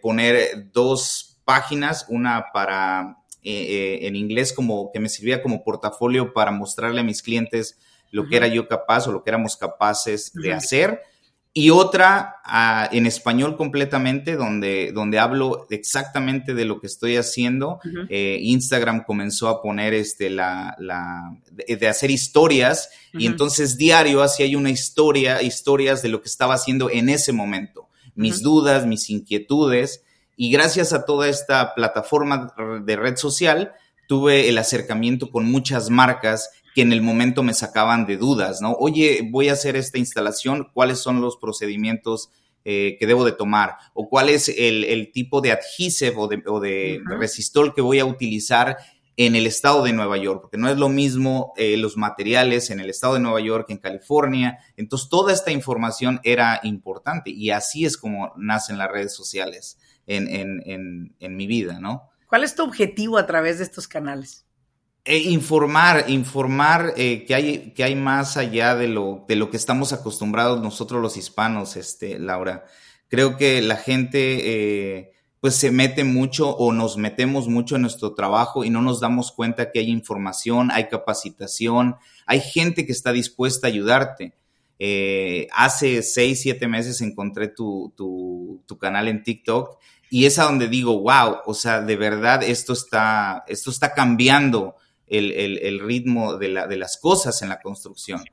poner 0.01 0.71
dos 0.71 1.39
páginas, 1.45 2.07
una 2.09 2.45
para 2.51 3.19
eh, 3.43 3.51
eh, 3.53 4.07
en 4.07 4.15
inglés 4.15 4.51
como 4.51 4.91
que 4.91 4.99
me 4.99 5.07
servía 5.07 5.43
como 5.43 5.63
portafolio 5.63 6.33
para 6.33 6.49
mostrarle 6.49 7.01
a 7.01 7.03
mis 7.03 7.21
clientes 7.21 7.77
lo 8.09 8.27
que 8.27 8.37
era 8.37 8.47
yo 8.47 8.67
capaz 8.67 9.07
o 9.07 9.11
lo 9.11 9.23
que 9.23 9.29
éramos 9.29 9.55
capaces 9.55 10.33
de 10.33 10.51
hacer. 10.51 11.03
Y 11.53 11.69
otra 11.69 12.37
ah, 12.45 12.87
en 12.93 13.05
español 13.05 13.57
completamente, 13.57 14.37
donde, 14.37 14.93
donde 14.93 15.19
hablo 15.19 15.67
exactamente 15.69 16.53
de 16.53 16.63
lo 16.63 16.79
que 16.79 16.87
estoy 16.87 17.17
haciendo. 17.17 17.79
Eh, 18.07 18.39
Instagram 18.41 19.03
comenzó 19.03 19.49
a 19.49 19.61
poner 19.61 19.93
este, 19.93 20.29
la, 20.29 20.75
la 20.79 21.35
de, 21.51 21.87
hacer 21.87 22.09
historias 22.09 22.89
y 23.13 23.25
entonces 23.25 23.77
diario 23.77 24.23
así 24.23 24.43
hay 24.43 24.55
una 24.55 24.69
historia, 24.69 25.41
historias 25.41 26.01
de 26.01 26.09
lo 26.09 26.21
que 26.21 26.29
estaba 26.29 26.53
haciendo 26.53 26.89
en 26.89 27.09
ese 27.09 27.33
momento, 27.33 27.89
mis 28.15 28.41
dudas, 28.41 28.85
mis 28.85 29.09
inquietudes. 29.09 30.03
Y 30.37 30.51
gracias 30.51 30.93
a 30.93 31.05
toda 31.05 31.27
esta 31.27 31.75
plataforma 31.75 32.53
de 32.83 32.95
red 32.95 33.17
social, 33.17 33.73
tuve 34.07 34.47
el 34.47 34.57
acercamiento 34.57 35.29
con 35.29 35.51
muchas 35.51 35.89
marcas 35.89 36.49
que 36.73 36.81
en 36.81 36.93
el 36.93 37.01
momento 37.01 37.43
me 37.43 37.53
sacaban 37.53 38.05
de 38.05 38.17
dudas, 38.17 38.61
¿no? 38.61 38.73
Oye, 38.73 39.27
voy 39.29 39.49
a 39.49 39.53
hacer 39.53 39.75
esta 39.75 39.97
instalación, 39.97 40.69
¿cuáles 40.73 40.99
son 40.99 41.21
los 41.21 41.37
procedimientos 41.37 42.29
eh, 42.63 42.95
que 42.99 43.07
debo 43.07 43.25
de 43.25 43.33
tomar? 43.33 43.75
¿O 43.93 44.07
cuál 44.07 44.29
es 44.29 44.47
el, 44.49 45.11
tipo 45.13 45.41
de 45.41 45.51
adhesive 45.51 46.15
o 46.17 46.59
de, 46.59 47.01
resistol 47.05 47.73
que 47.73 47.81
voy 47.81 47.99
a 47.99 48.05
utilizar 48.05 48.77
en 49.17 49.35
el 49.35 49.47
estado 49.47 49.83
de 49.83 49.93
Nueva 49.93 50.17
York? 50.17 50.41
Porque 50.41 50.57
no 50.57 50.69
es 50.69 50.77
lo 50.77 50.87
mismo 50.87 51.53
eh, 51.57 51.75
los 51.75 51.97
materiales 51.97 52.69
en 52.69 52.79
el 52.79 52.89
estado 52.89 53.15
de 53.15 53.19
Nueva 53.19 53.41
York 53.41 53.67
que 53.67 53.73
en 53.73 53.79
California. 53.79 54.59
Entonces, 54.77 55.09
toda 55.09 55.33
esta 55.33 55.51
información 55.51 56.21
era 56.23 56.61
importante 56.63 57.31
y 57.31 57.49
así 57.49 57.83
es 57.85 57.97
como 57.97 58.31
nacen 58.37 58.77
las 58.77 58.91
redes 58.91 59.13
sociales 59.13 59.77
en, 60.07 60.27
en, 60.29 61.15
en 61.19 61.35
mi 61.35 61.47
vida, 61.47 61.79
¿no? 61.79 62.09
¿Cuál 62.27 62.45
es 62.45 62.55
tu 62.55 62.63
objetivo 62.63 63.17
a 63.17 63.25
través 63.25 63.57
de 63.57 63.65
estos 63.65 63.89
canales? 63.89 64.45
Eh, 65.03 65.17
informar, 65.17 66.05
informar 66.09 66.93
eh, 66.95 67.25
que, 67.25 67.33
hay, 67.33 67.71
que 67.73 67.83
hay 67.83 67.95
más 67.95 68.37
allá 68.37 68.75
de 68.75 68.87
lo, 68.87 69.25
de 69.27 69.35
lo 69.35 69.49
que 69.49 69.57
estamos 69.57 69.93
acostumbrados 69.93 70.61
nosotros 70.61 71.01
los 71.01 71.17
hispanos, 71.17 71.75
este, 71.75 72.19
Laura. 72.19 72.65
Creo 73.07 73.35
que 73.35 73.63
la 73.63 73.77
gente 73.77 74.99
eh, 74.99 75.11
pues 75.39 75.55
se 75.55 75.71
mete 75.71 76.03
mucho 76.03 76.55
o 76.55 76.71
nos 76.71 76.97
metemos 76.97 77.47
mucho 77.47 77.77
en 77.77 77.81
nuestro 77.81 78.13
trabajo 78.13 78.63
y 78.63 78.69
no 78.69 78.83
nos 78.83 78.99
damos 78.99 79.31
cuenta 79.31 79.71
que 79.71 79.79
hay 79.79 79.89
información, 79.89 80.69
hay 80.71 80.87
capacitación, 80.87 81.95
hay 82.27 82.39
gente 82.39 82.85
que 82.85 82.91
está 82.91 83.11
dispuesta 83.11 83.65
a 83.65 83.71
ayudarte. 83.71 84.35
hace 85.51 86.03
seis, 86.03 86.41
siete 86.41 86.67
meses 86.67 87.01
encontré 87.01 87.47
tu, 87.47 87.91
tu, 87.97 88.63
tu 88.67 88.77
canal 88.77 89.07
en 89.07 89.23
TikTok 89.23 89.79
y 90.11 90.25
es 90.25 90.37
a 90.37 90.43
donde 90.43 90.67
digo, 90.67 91.01
wow, 91.01 91.37
o 91.45 91.55
sea, 91.55 91.81
de 91.81 91.95
verdad 91.95 92.43
esto 92.43 92.73
está, 92.73 93.43
esto 93.47 93.71
está 93.71 93.93
cambiando 93.93 94.75
el, 95.11 95.79
ritmo 95.79 96.37
de, 96.37 96.49
la, 96.49 96.67
de, 96.67 96.77
las 96.77 96.97
cosas 96.97 97.41
en 97.41 97.49
la 97.49 97.59
construcción. 97.59 98.23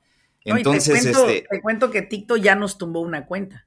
Entonces, 0.45 1.03
te, 1.03 1.13
cuento, 1.13 1.29
este... 1.29 1.47
te 1.49 1.61
cuento 1.61 1.91
que 1.91 2.03
TikTok 2.03 2.39
ya 2.39 2.55
nos 2.55 2.79
tumbó 2.79 3.01
una 3.01 3.27
cuenta. 3.27 3.67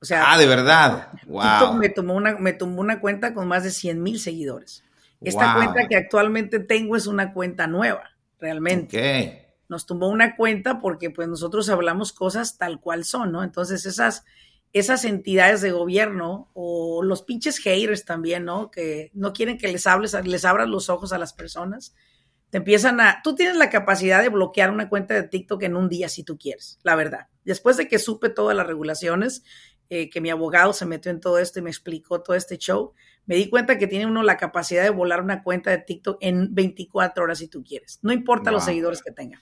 O 0.00 0.04
sea, 0.04 0.32
ah, 0.32 0.38
de 0.38 0.46
verdad. 0.46 1.12
Wow. 1.26 1.42
TikTok 1.42 1.74
me 1.76 1.88
tumbó 1.88 2.14
una, 2.14 2.36
me 2.36 2.52
tumbó 2.52 2.80
una 2.80 3.00
cuenta 3.00 3.34
con 3.34 3.48
más 3.48 3.64
de 3.64 3.70
100 3.70 4.02
mil 4.02 4.18
seguidores. 4.18 4.82
Esta 5.20 5.54
cuenta 5.54 5.88
que 5.88 5.96
actualmente 5.96 6.60
tengo 6.60 6.96
es 6.96 7.06
una 7.06 7.32
cuenta 7.32 7.66
nueva, 7.66 8.10
realmente. 8.38 9.46
Nos 9.68 9.86
tumbó 9.86 10.08
una 10.08 10.36
cuenta 10.36 10.80
porque 10.80 11.10
pues 11.10 11.28
nosotros 11.28 11.68
hablamos 11.68 12.12
cosas 12.12 12.58
tal 12.58 12.80
cual 12.80 13.04
son, 13.04 13.32
¿no? 13.32 13.42
Entonces 13.42 13.86
esas, 13.86 14.24
esas 14.78 15.04
entidades 15.04 15.62
de 15.62 15.70
gobierno 15.70 16.50
o 16.52 17.02
los 17.02 17.22
pinches 17.22 17.58
haters 17.58 18.04
también, 18.04 18.44
¿no? 18.44 18.70
Que 18.70 19.10
no 19.14 19.32
quieren 19.32 19.56
que 19.56 19.68
les 19.68 19.86
hables, 19.86 20.14
les 20.24 20.44
abras 20.44 20.68
los 20.68 20.90
ojos 20.90 21.12
a 21.12 21.18
las 21.18 21.32
personas. 21.32 21.94
Te 22.50 22.58
empiezan 22.58 23.00
a, 23.00 23.20
tú 23.24 23.34
tienes 23.34 23.56
la 23.56 23.70
capacidad 23.70 24.22
de 24.22 24.28
bloquear 24.28 24.70
una 24.70 24.88
cuenta 24.88 25.14
de 25.14 25.22
TikTok 25.22 25.62
en 25.62 25.76
un 25.76 25.88
día 25.88 26.08
si 26.08 26.24
tú 26.24 26.36
quieres, 26.36 26.78
la 26.82 26.94
verdad. 26.94 27.28
Después 27.44 27.76
de 27.76 27.88
que 27.88 27.98
supe 27.98 28.28
todas 28.28 28.56
las 28.56 28.66
regulaciones, 28.66 29.44
eh, 29.88 30.10
que 30.10 30.20
mi 30.20 30.30
abogado 30.30 30.72
se 30.72 30.84
metió 30.84 31.10
en 31.10 31.20
todo 31.20 31.38
esto 31.38 31.58
y 31.58 31.62
me 31.62 31.70
explicó 31.70 32.22
todo 32.22 32.36
este 32.36 32.58
show, 32.58 32.92
me 33.24 33.36
di 33.36 33.48
cuenta 33.48 33.78
que 33.78 33.86
tiene 33.86 34.04
uno 34.04 34.22
la 34.22 34.36
capacidad 34.36 34.82
de 34.82 34.90
volar 34.90 35.22
una 35.22 35.42
cuenta 35.42 35.70
de 35.70 35.78
TikTok 35.78 36.18
en 36.20 36.54
24 36.54 37.24
horas 37.24 37.38
si 37.38 37.48
tú 37.48 37.64
quieres. 37.64 37.98
No 38.02 38.12
importa 38.12 38.50
los 38.50 38.64
seguidores 38.64 39.02
que 39.02 39.12
tenga. 39.12 39.40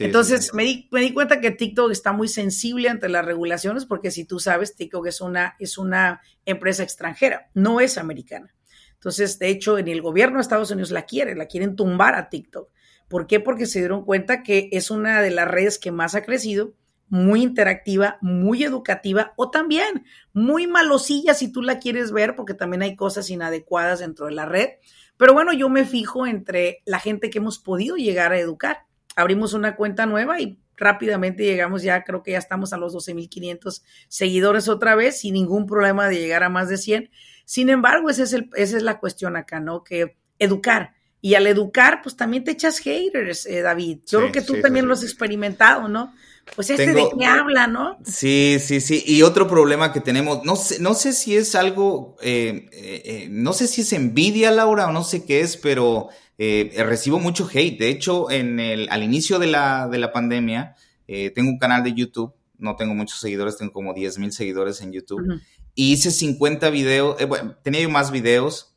Entonces 0.00 0.52
Me, 0.54 0.64
di, 0.64 0.88
me 0.90 1.00
di 1.00 1.12
cuenta 1.12 1.40
que 1.40 1.50
TikTok 1.50 1.90
está 1.90 2.12
muy 2.12 2.28
sensible 2.28 2.88
ante 2.88 3.08
las 3.08 3.24
regulaciones 3.24 3.86
porque 3.86 4.10
si 4.10 4.24
tú 4.24 4.38
sabes, 4.38 4.76
TikTok 4.76 5.06
es 5.06 5.20
una, 5.20 5.56
es 5.58 5.78
una 5.78 6.20
empresa 6.44 6.82
extranjera, 6.82 7.50
no 7.54 7.80
es 7.80 7.98
americana. 7.98 8.54
Entonces, 8.94 9.38
de 9.38 9.48
hecho, 9.48 9.78
en 9.78 9.88
el 9.88 10.02
gobierno 10.02 10.36
de 10.36 10.42
Estados 10.42 10.70
Unidos 10.70 10.90
la 10.90 11.06
quieren, 11.06 11.38
la 11.38 11.46
quieren 11.46 11.76
tumbar 11.76 12.14
a 12.14 12.28
TikTok. 12.28 12.70
¿Por 13.08 13.26
qué? 13.26 13.38
Porque 13.40 13.66
se 13.66 13.78
dieron 13.78 14.04
cuenta 14.04 14.42
que 14.42 14.68
es 14.72 14.90
una 14.90 15.22
de 15.22 15.30
las 15.30 15.46
redes 15.46 15.78
que 15.78 15.92
más 15.92 16.14
ha 16.14 16.22
crecido, 16.22 16.74
muy 17.08 17.42
interactiva, 17.42 18.18
muy 18.20 18.64
educativa 18.64 19.32
o 19.36 19.50
también 19.50 20.04
muy 20.32 20.66
malosilla 20.66 21.34
si 21.34 21.52
tú 21.52 21.62
la 21.62 21.78
quieres 21.78 22.10
ver, 22.10 22.34
porque 22.34 22.54
también 22.54 22.82
hay 22.82 22.96
cosas 22.96 23.30
inadecuadas 23.30 24.00
dentro 24.00 24.26
de 24.26 24.32
la 24.32 24.46
red. 24.46 24.70
Pero 25.16 25.32
bueno, 25.32 25.52
yo 25.52 25.68
me 25.68 25.84
fijo 25.84 26.26
entre 26.26 26.82
la 26.84 26.98
gente 26.98 27.30
que 27.30 27.38
hemos 27.38 27.58
podido 27.58 27.96
llegar 27.96 28.32
a 28.32 28.40
educar 28.40 28.85
abrimos 29.16 29.54
una 29.54 29.74
cuenta 29.74 30.06
nueva 30.06 30.40
y 30.40 30.58
rápidamente 30.76 31.42
llegamos 31.42 31.82
ya, 31.82 32.04
creo 32.04 32.22
que 32.22 32.32
ya 32.32 32.38
estamos 32.38 32.72
a 32.72 32.76
los 32.76 32.94
12.500 32.94 33.82
seguidores 34.08 34.68
otra 34.68 34.94
vez, 34.94 35.20
sin 35.20 35.34
ningún 35.34 35.66
problema 35.66 36.08
de 36.08 36.18
llegar 36.18 36.44
a 36.44 36.48
más 36.48 36.68
de 36.68 36.76
100. 36.76 37.10
Sin 37.44 37.70
embargo, 37.70 38.10
ese 38.10 38.24
es 38.24 38.32
el, 38.34 38.50
esa 38.54 38.76
es 38.76 38.82
la 38.82 39.00
cuestión 39.00 39.36
acá, 39.36 39.58
¿no? 39.58 39.82
Que 39.82 40.16
educar. 40.38 40.94
Y 41.22 41.34
al 41.34 41.46
educar, 41.46 42.02
pues 42.02 42.14
también 42.14 42.44
te 42.44 42.52
echas 42.52 42.78
haters, 42.78 43.46
eh, 43.46 43.62
David. 43.62 44.00
Yo 44.06 44.20
creo 44.20 44.32
que 44.32 44.42
tú 44.42 44.60
también 44.60 44.86
lo 44.86 44.92
has 44.92 45.02
experimentado, 45.02 45.88
¿no? 45.88 46.12
Pues 46.54 46.70
este 46.70 46.92
de 46.92 47.08
qué 47.18 47.26
habla, 47.26 47.66
¿no? 47.66 47.98
Sí, 48.04 48.58
sí, 48.60 48.80
sí. 48.80 49.02
Y 49.06 49.22
otro 49.22 49.48
problema 49.48 49.92
que 49.92 50.00
tenemos, 50.00 50.44
no 50.44 50.56
sé, 50.56 50.78
no 50.80 50.94
sé 50.94 51.12
si 51.12 51.36
es 51.36 51.54
algo, 51.54 52.16
eh, 52.22 52.68
eh, 52.72 53.28
no 53.30 53.52
sé 53.52 53.66
si 53.66 53.82
es 53.82 53.92
envidia, 53.92 54.50
Laura, 54.50 54.86
o 54.86 54.92
no 54.92 55.04
sé 55.04 55.24
qué 55.24 55.40
es, 55.40 55.56
pero 55.56 56.08
eh, 56.38 56.72
recibo 56.84 57.18
mucho 57.18 57.48
hate. 57.52 57.78
De 57.78 57.88
hecho, 57.88 58.30
en 58.30 58.60
el, 58.60 58.88
al 58.90 59.02
inicio 59.02 59.38
de 59.38 59.46
la, 59.46 59.88
de 59.88 59.98
la 59.98 60.12
pandemia, 60.12 60.76
eh, 61.08 61.30
tengo 61.30 61.50
un 61.50 61.58
canal 61.58 61.82
de 61.82 61.94
YouTube, 61.94 62.34
no 62.58 62.76
tengo 62.76 62.94
muchos 62.94 63.20
seguidores, 63.20 63.56
tengo 63.56 63.72
como 63.72 63.94
10 63.94 64.18
mil 64.18 64.32
seguidores 64.32 64.80
en 64.80 64.92
YouTube, 64.92 65.40
y 65.74 65.92
hice 65.92 66.10
50 66.10 66.70
videos, 66.70 67.20
eh, 67.20 67.24
bueno, 67.24 67.56
tenía 67.62 67.80
yo 67.80 67.90
más 67.90 68.10
videos, 68.10 68.75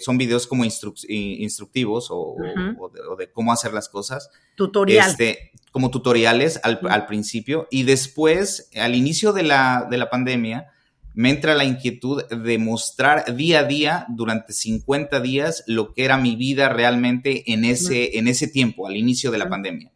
son 0.00 0.18
videos 0.18 0.46
como 0.46 0.64
instructivos 0.64 2.08
o, 2.10 2.36
de, 3.18 3.30
cómo 3.32 3.52
hacer 3.52 3.72
las 3.72 3.88
cosas. 3.88 4.30
Tutorial. 4.56 5.10
Este, 5.10 5.52
como 5.70 5.90
tutoriales 5.90 6.60
al, 6.62 6.80
al, 6.88 7.06
principio, 7.06 7.66
y 7.70 7.82
después, 7.82 8.70
al 8.76 8.94
inicio 8.94 9.32
de 9.32 9.42
la, 9.42 9.86
de 9.90 9.98
la 9.98 10.10
pandemia, 10.10 10.70
me 11.14 11.30
entra 11.30 11.54
la 11.54 11.64
inquietud 11.64 12.24
de 12.24 12.58
mostrar 12.58 13.36
día 13.36 13.60
a 13.60 13.64
día 13.64 14.06
durante 14.08 14.52
50 14.52 15.20
días 15.20 15.62
lo 15.68 15.92
que 15.92 16.04
era 16.04 16.18
mi 16.18 16.34
vida 16.34 16.68
realmente 16.68 17.52
en 17.52 17.64
ese, 17.64 18.18
en 18.18 18.26
ese 18.26 18.48
tiempo, 18.48 18.86
al 18.86 18.96
inicio 18.96 19.30
de 19.30 19.38
la 19.38 19.48
pandemia. 19.48 19.92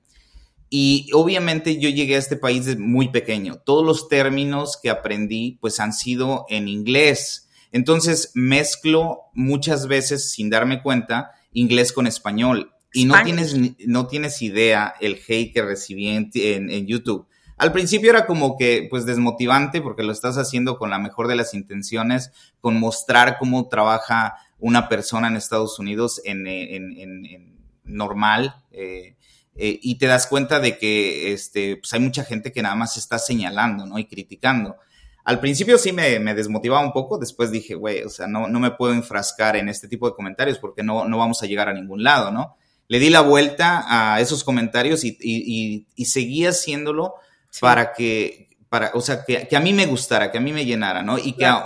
Y 0.70 1.08
obviamente 1.12 1.78
yo 1.78 1.88
llegué 1.88 2.14
a 2.14 2.18
este 2.18 2.36
país 2.36 2.78
muy 2.78 3.08
pequeño. 3.08 3.60
Todos 3.64 3.84
los 3.84 4.08
términos 4.08 4.78
que 4.80 4.90
aprendí 4.90 5.58
pues 5.60 5.80
han 5.80 5.92
sido 5.92 6.46
en 6.48 6.68
inglés. 6.68 7.47
Entonces 7.72 8.32
mezclo 8.34 9.22
muchas 9.34 9.86
veces 9.86 10.30
sin 10.30 10.50
darme 10.50 10.82
cuenta 10.82 11.32
inglés 11.52 11.92
con 11.92 12.06
español. 12.06 12.72
Y 12.92 13.04
no 13.04 13.22
tienes, 13.22 13.54
no 13.86 14.06
tienes 14.06 14.40
idea 14.40 14.94
el 15.00 15.20
hate 15.26 15.52
que 15.52 15.62
recibí 15.62 16.08
en, 16.08 16.30
en 16.34 16.86
YouTube 16.86 17.28
al 17.58 17.72
principio 17.72 18.10
era 18.10 18.24
como 18.24 18.56
que, 18.56 18.86
pues, 18.88 19.04
desmotivante 19.04 19.80
porque 19.82 20.04
lo 20.04 20.12
estás 20.12 20.38
haciendo 20.38 20.78
con 20.78 20.90
la 20.90 21.00
mejor 21.00 21.26
de 21.26 21.34
las 21.34 21.54
intenciones, 21.54 22.30
con 22.60 22.78
mostrar 22.78 23.36
cómo 23.38 23.68
trabaja 23.68 24.36
una 24.60 24.88
persona 24.88 25.26
en 25.26 25.36
Estados 25.36 25.78
Unidos 25.80 26.22
en, 26.24 26.46
en, 26.46 27.58
normal. 27.84 28.62
Eh, 28.70 29.16
eh, 29.56 29.80
y 29.82 29.98
te 29.98 30.06
das 30.06 30.28
cuenta 30.28 30.60
de 30.60 30.78
que 30.78 31.32
este, 31.32 31.78
pues 31.78 31.92
hay 31.92 32.00
mucha 32.00 32.22
gente 32.22 32.52
que 32.52 32.62
nada 32.62 32.76
más 32.76 32.96
está 32.96 33.18
señalando, 33.18 33.86
¿no? 33.86 33.98
Y 33.98 34.04
criticando. 34.04 34.76
Al 35.28 35.40
principio 35.40 35.76
sí 35.76 35.92
me, 35.92 36.18
desmotivaba 36.32 36.82
un 36.82 36.90
poco, 36.90 37.18
después 37.18 37.50
dije, 37.50 37.74
güey, 37.74 38.02
o 38.02 38.08
sea, 38.08 38.26
no, 38.26 38.48
no 38.48 38.58
me 38.60 38.70
puedo 38.70 38.94
enfrascar 38.94 39.56
en 39.56 39.68
este 39.68 39.86
tipo 39.86 40.08
de 40.08 40.16
comentarios 40.16 40.58
porque 40.58 40.82
no, 40.82 41.06
no 41.06 41.18
vamos 41.18 41.42
a 41.42 41.46
llegar 41.46 41.68
a 41.68 41.74
ningún 41.74 42.02
lado, 42.02 42.30
¿no? 42.30 42.56
Le 42.88 42.98
di 42.98 43.10
la 43.10 43.20
vuelta 43.20 43.84
a 43.86 44.22
esos 44.22 44.42
comentarios 44.42 45.04
y, 45.04 45.18
y, 45.20 45.86
y 45.94 46.04
seguí 46.06 46.46
haciéndolo 46.46 47.12
para 47.60 47.92
que, 47.92 48.56
para, 48.70 48.90
o 48.94 49.02
sea, 49.02 49.26
que, 49.26 49.54
a 49.54 49.60
mí 49.60 49.74
me 49.74 49.84
gustara, 49.84 50.32
que 50.32 50.38
a 50.38 50.40
mí 50.40 50.50
me 50.50 50.64
llenara, 50.64 51.02
¿no? 51.02 51.18
Y 51.18 51.34
que 51.34 51.44
a, 51.44 51.62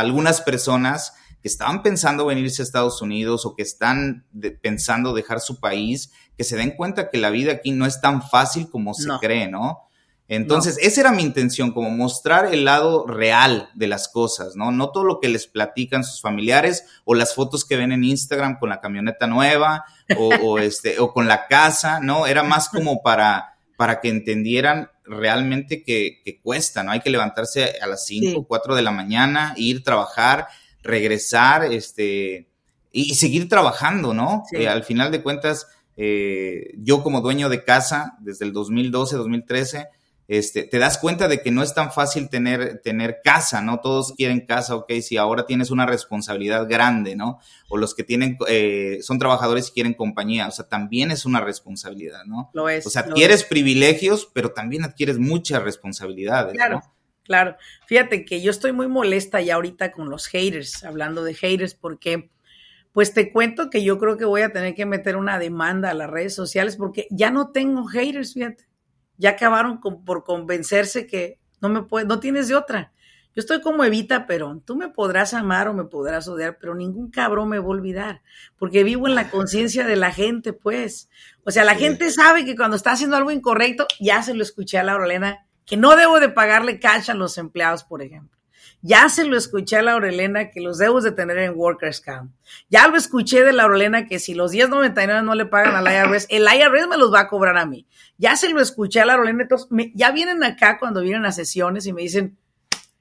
algunas 0.00 0.40
personas 0.40 1.14
que 1.40 1.46
estaban 1.46 1.84
pensando 1.84 2.26
venirse 2.26 2.62
a 2.62 2.64
Estados 2.64 3.00
Unidos 3.00 3.46
o 3.46 3.54
que 3.54 3.62
están 3.62 4.26
pensando 4.60 5.14
dejar 5.14 5.38
su 5.38 5.60
país, 5.60 6.10
que 6.36 6.42
se 6.42 6.56
den 6.56 6.72
cuenta 6.72 7.10
que 7.10 7.18
la 7.18 7.30
vida 7.30 7.52
aquí 7.52 7.70
no 7.70 7.86
es 7.86 8.00
tan 8.00 8.22
fácil 8.22 8.68
como 8.68 8.92
se 8.92 9.08
cree, 9.20 9.46
¿no? 9.46 9.82
Entonces, 10.26 10.78
esa 10.80 11.02
era 11.02 11.12
mi 11.12 11.22
intención, 11.22 11.72
como 11.72 11.90
mostrar 11.90 12.46
el 12.46 12.64
lado 12.64 13.06
real 13.06 13.68
de 13.74 13.88
las 13.88 14.08
cosas, 14.08 14.56
¿no? 14.56 14.72
No 14.72 14.90
todo 14.90 15.04
lo 15.04 15.20
que 15.20 15.28
les 15.28 15.46
platican 15.46 16.02
sus 16.02 16.22
familiares 16.22 16.86
o 17.04 17.14
las 17.14 17.34
fotos 17.34 17.64
que 17.64 17.76
ven 17.76 17.92
en 17.92 18.04
Instagram 18.04 18.58
con 18.58 18.70
la 18.70 18.80
camioneta 18.80 19.26
nueva 19.26 19.84
o, 20.16 20.34
o 20.42 20.58
este, 20.60 20.98
o 20.98 21.12
con 21.12 21.28
la 21.28 21.46
casa, 21.46 22.00
¿no? 22.00 22.26
Era 22.26 22.42
más 22.42 22.70
como 22.70 23.02
para, 23.02 23.54
para 23.76 24.00
que 24.00 24.08
entendieran 24.08 24.88
realmente 25.04 25.82
que, 25.82 26.40
cuesta, 26.42 26.82
¿no? 26.82 26.92
Hay 26.92 27.00
que 27.00 27.10
levantarse 27.10 27.74
a 27.80 27.86
las 27.86 28.06
5, 28.06 28.40
o 28.40 28.46
4 28.46 28.74
de 28.74 28.82
la 28.82 28.90
mañana, 28.90 29.54
ir, 29.56 29.82
trabajar, 29.82 30.48
regresar, 30.82 31.64
este, 31.72 32.48
y, 32.92 33.14
seguir 33.14 33.48
trabajando, 33.48 34.14
¿no? 34.14 34.44
Eh, 34.52 34.68
al 34.68 34.84
final 34.84 35.10
de 35.10 35.22
cuentas, 35.22 35.66
eh, 35.96 36.72
yo 36.78 37.02
como 37.02 37.20
dueño 37.20 37.48
de 37.48 37.64
casa, 37.64 38.16
desde 38.20 38.44
el 38.44 38.52
2012, 38.52 39.16
2013, 39.16 39.88
este, 40.26 40.62
te 40.62 40.78
das 40.78 40.98
cuenta 40.98 41.28
de 41.28 41.42
que 41.42 41.50
no 41.50 41.62
es 41.62 41.74
tan 41.74 41.92
fácil 41.92 42.30
tener, 42.30 42.80
tener 42.80 43.20
casa, 43.22 43.60
¿no? 43.60 43.80
Todos 43.80 44.14
quieren 44.16 44.46
casa, 44.46 44.74
ok, 44.74 44.92
si 45.02 45.18
ahora 45.18 45.44
tienes 45.44 45.70
una 45.70 45.84
responsabilidad 45.84 46.66
grande, 46.68 47.14
¿no? 47.14 47.40
O 47.68 47.76
los 47.76 47.94
que 47.94 48.04
tienen, 48.04 48.38
eh, 48.48 48.98
son 49.02 49.18
trabajadores 49.18 49.68
y 49.68 49.72
quieren 49.72 49.92
compañía, 49.92 50.48
o 50.48 50.50
sea, 50.50 50.66
también 50.66 51.10
es 51.10 51.26
una 51.26 51.40
responsabilidad, 51.40 52.24
¿no? 52.24 52.50
Lo 52.54 52.68
es. 52.68 52.86
O 52.86 52.90
sea, 52.90 53.02
adquieres 53.02 53.44
privilegios, 53.44 54.30
pero 54.32 54.52
también 54.52 54.84
adquieres 54.84 55.18
muchas 55.18 55.62
responsabilidades. 55.62 56.54
Claro. 56.54 56.82
Claro, 57.26 57.56
fíjate 57.86 58.26
que 58.26 58.42
yo 58.42 58.50
estoy 58.50 58.72
muy 58.72 58.86
molesta 58.86 59.40
ya 59.40 59.54
ahorita 59.54 59.92
con 59.92 60.10
los 60.10 60.26
haters, 60.26 60.84
hablando 60.84 61.24
de 61.24 61.32
haters, 61.32 61.74
porque 61.74 62.30
pues 62.92 63.14
te 63.14 63.32
cuento 63.32 63.70
que 63.70 63.82
yo 63.82 63.98
creo 63.98 64.18
que 64.18 64.26
voy 64.26 64.42
a 64.42 64.52
tener 64.52 64.74
que 64.74 64.84
meter 64.84 65.16
una 65.16 65.38
demanda 65.38 65.88
a 65.88 65.94
las 65.94 66.10
redes 66.10 66.34
sociales 66.34 66.76
porque 66.76 67.06
ya 67.10 67.30
no 67.30 67.50
tengo 67.50 67.86
haters, 67.86 68.34
fíjate 68.34 68.66
ya 69.16 69.30
acabaron 69.30 69.80
por 69.80 70.24
convencerse 70.24 71.06
que 71.06 71.38
no 71.60 71.68
me 71.68 71.82
puede, 71.82 72.06
no 72.06 72.20
tienes 72.20 72.48
de 72.48 72.56
otra. 72.56 72.92
Yo 73.34 73.40
estoy 73.40 73.60
como 73.60 73.82
Evita 73.82 74.26
Perón. 74.26 74.60
Tú 74.60 74.76
me 74.76 74.88
podrás 74.88 75.34
amar 75.34 75.66
o 75.66 75.74
me 75.74 75.84
podrás 75.84 76.28
odiar, 76.28 76.56
pero 76.60 76.74
ningún 76.76 77.10
cabrón 77.10 77.48
me 77.48 77.58
va 77.58 77.64
a 77.64 77.68
olvidar, 77.68 78.22
porque 78.58 78.84
vivo 78.84 79.08
en 79.08 79.16
la 79.16 79.28
conciencia 79.28 79.84
de 79.84 79.96
la 79.96 80.12
gente, 80.12 80.52
pues. 80.52 81.10
O 81.44 81.50
sea, 81.50 81.64
la 81.64 81.74
gente 81.74 82.10
sabe 82.10 82.44
que 82.44 82.54
cuando 82.54 82.76
está 82.76 82.92
haciendo 82.92 83.16
algo 83.16 83.32
incorrecto, 83.32 83.88
ya 83.98 84.22
se 84.22 84.34
lo 84.34 84.42
escuché 84.42 84.78
a 84.78 84.84
Laura 84.84 85.06
Elena, 85.06 85.46
que 85.66 85.76
no 85.76 85.96
debo 85.96 86.20
de 86.20 86.28
pagarle 86.28 86.78
cash 86.78 87.10
a 87.10 87.14
los 87.14 87.36
empleados, 87.36 87.82
por 87.82 88.02
ejemplo. 88.02 88.38
Ya 88.86 89.08
se 89.08 89.24
lo 89.24 89.38
escuché 89.38 89.78
a 89.78 89.82
Laurelena 89.82 90.50
que 90.50 90.60
los 90.60 90.76
debes 90.76 91.04
de 91.04 91.12
tener 91.12 91.38
en 91.38 91.54
Workers 91.56 92.02
Camp. 92.02 92.34
Ya 92.68 92.86
lo 92.86 92.98
escuché 92.98 93.42
de 93.42 93.54
Laurelena 93.54 94.06
que 94.06 94.18
si 94.18 94.34
los 94.34 94.52
10.99 94.52 95.24
no 95.24 95.34
le 95.34 95.46
pagan 95.46 95.74
al 95.74 95.86
IRS, 95.90 96.26
el 96.28 96.42
IRS 96.42 96.86
me 96.88 96.98
los 96.98 97.10
va 97.10 97.20
a 97.20 97.28
cobrar 97.28 97.56
a 97.56 97.64
mí. 97.64 97.86
Ya 98.18 98.36
se 98.36 98.50
lo 98.50 98.60
escuché 98.60 99.00
a 99.00 99.06
Laurelena. 99.06 99.44
Entonces, 99.44 99.70
ya 99.94 100.10
vienen 100.10 100.44
acá 100.44 100.78
cuando 100.78 101.00
vienen 101.00 101.24
a 101.24 101.32
sesiones 101.32 101.86
y 101.86 101.94
me 101.94 102.02
dicen, 102.02 102.36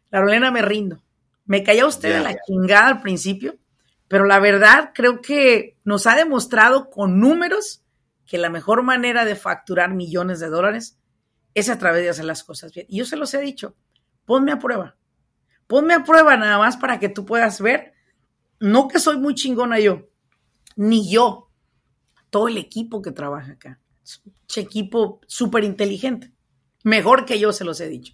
Laurelena, 0.09 0.51
me 0.51 0.61
rindo. 0.61 1.03
Me 1.45 1.63
cayó 1.63 1.89
usted 1.89 2.15
de 2.15 2.23
la 2.23 2.37
chingada 2.47 2.87
al 2.87 3.01
principio, 3.01 3.57
pero 4.07 4.23
la 4.23 4.39
verdad 4.39 4.91
creo 4.95 5.19
que 5.19 5.75
nos 5.83 6.07
ha 6.07 6.15
demostrado 6.15 6.89
con 6.91 7.19
números 7.19 7.83
que 8.25 8.37
la 8.37 8.49
mejor 8.49 8.83
manera 8.83 9.25
de 9.25 9.35
facturar 9.35 9.93
millones 9.93 10.39
de 10.39 10.47
dólares 10.47 10.97
es 11.53 11.67
a 11.67 11.77
través 11.77 12.03
de 12.03 12.09
hacer 12.09 12.23
las 12.23 12.45
cosas 12.45 12.73
bien. 12.73 12.85
Y 12.87 12.99
yo 12.99 13.05
se 13.05 13.17
los 13.17 13.33
he 13.33 13.41
dicho, 13.41 13.75
ponme 14.23 14.53
a 14.53 14.59
prueba 14.59 14.95
Ponme 15.67 15.93
a 15.93 16.03
prueba 16.03 16.37
nada 16.37 16.57
más 16.57 16.77
para 16.77 16.99
que 16.99 17.09
tú 17.09 17.25
puedas 17.25 17.61
ver. 17.61 17.93
No 18.59 18.87
que 18.87 18.99
soy 18.99 19.17
muy 19.17 19.35
chingona 19.35 19.79
yo, 19.79 20.09
ni 20.75 21.09
yo, 21.09 21.49
todo 22.29 22.47
el 22.47 22.57
equipo 22.57 23.01
que 23.01 23.11
trabaja 23.11 23.53
acá. 23.53 23.79
Es 24.03 24.21
un 24.25 24.63
equipo 24.63 25.21
súper 25.27 25.63
inteligente. 25.63 26.31
Mejor 26.83 27.25
que 27.25 27.39
yo 27.39 27.53
se 27.53 27.63
los 27.63 27.79
he 27.79 27.89
dicho. 27.89 28.13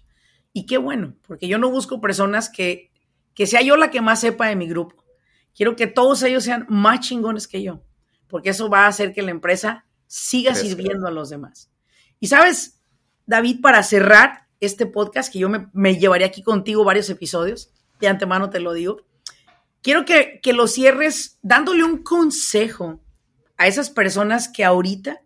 Y 0.52 0.66
qué 0.66 0.78
bueno, 0.78 1.16
porque 1.26 1.48
yo 1.48 1.58
no 1.58 1.70
busco 1.70 2.00
personas 2.00 2.48
que, 2.48 2.90
que 3.34 3.46
sea 3.46 3.62
yo 3.62 3.76
la 3.76 3.90
que 3.90 4.00
más 4.00 4.20
sepa 4.20 4.48
de 4.48 4.56
mi 4.56 4.68
grupo. 4.68 5.04
Quiero 5.54 5.76
que 5.76 5.86
todos 5.86 6.22
ellos 6.22 6.44
sean 6.44 6.66
más 6.68 7.00
chingones 7.00 7.46
que 7.48 7.62
yo, 7.62 7.82
porque 8.28 8.50
eso 8.50 8.68
va 8.68 8.84
a 8.84 8.88
hacer 8.88 9.12
que 9.12 9.22
la 9.22 9.30
empresa 9.30 9.86
siga 10.06 10.54
sirviendo 10.54 11.06
a 11.06 11.10
los 11.10 11.30
demás. 11.30 11.70
Y 12.18 12.26
sabes, 12.26 12.82
David, 13.26 13.60
para 13.60 13.82
cerrar, 13.82 14.48
este 14.60 14.86
podcast, 14.86 15.32
que 15.32 15.38
yo 15.38 15.48
me, 15.48 15.96
llevaré 15.96 16.24
aquí 16.24 16.42
contigo 16.42 16.84
varios 16.84 17.08
episodios, 17.10 17.72
de 17.98 18.08
antemano 18.08 18.50
te 18.50 18.60
lo 18.60 18.72
digo. 18.72 18.98
Quiero 19.82 20.04
que, 20.04 20.40
que 20.42 20.52
lo 20.52 20.66
cierres 20.66 21.38
dándole 21.42 21.84
un 21.84 22.02
consejo 22.02 23.00
a 23.56 23.66
esas 23.66 23.90
personas 23.90 24.48
que 24.48 24.64
ahorita 24.64 25.22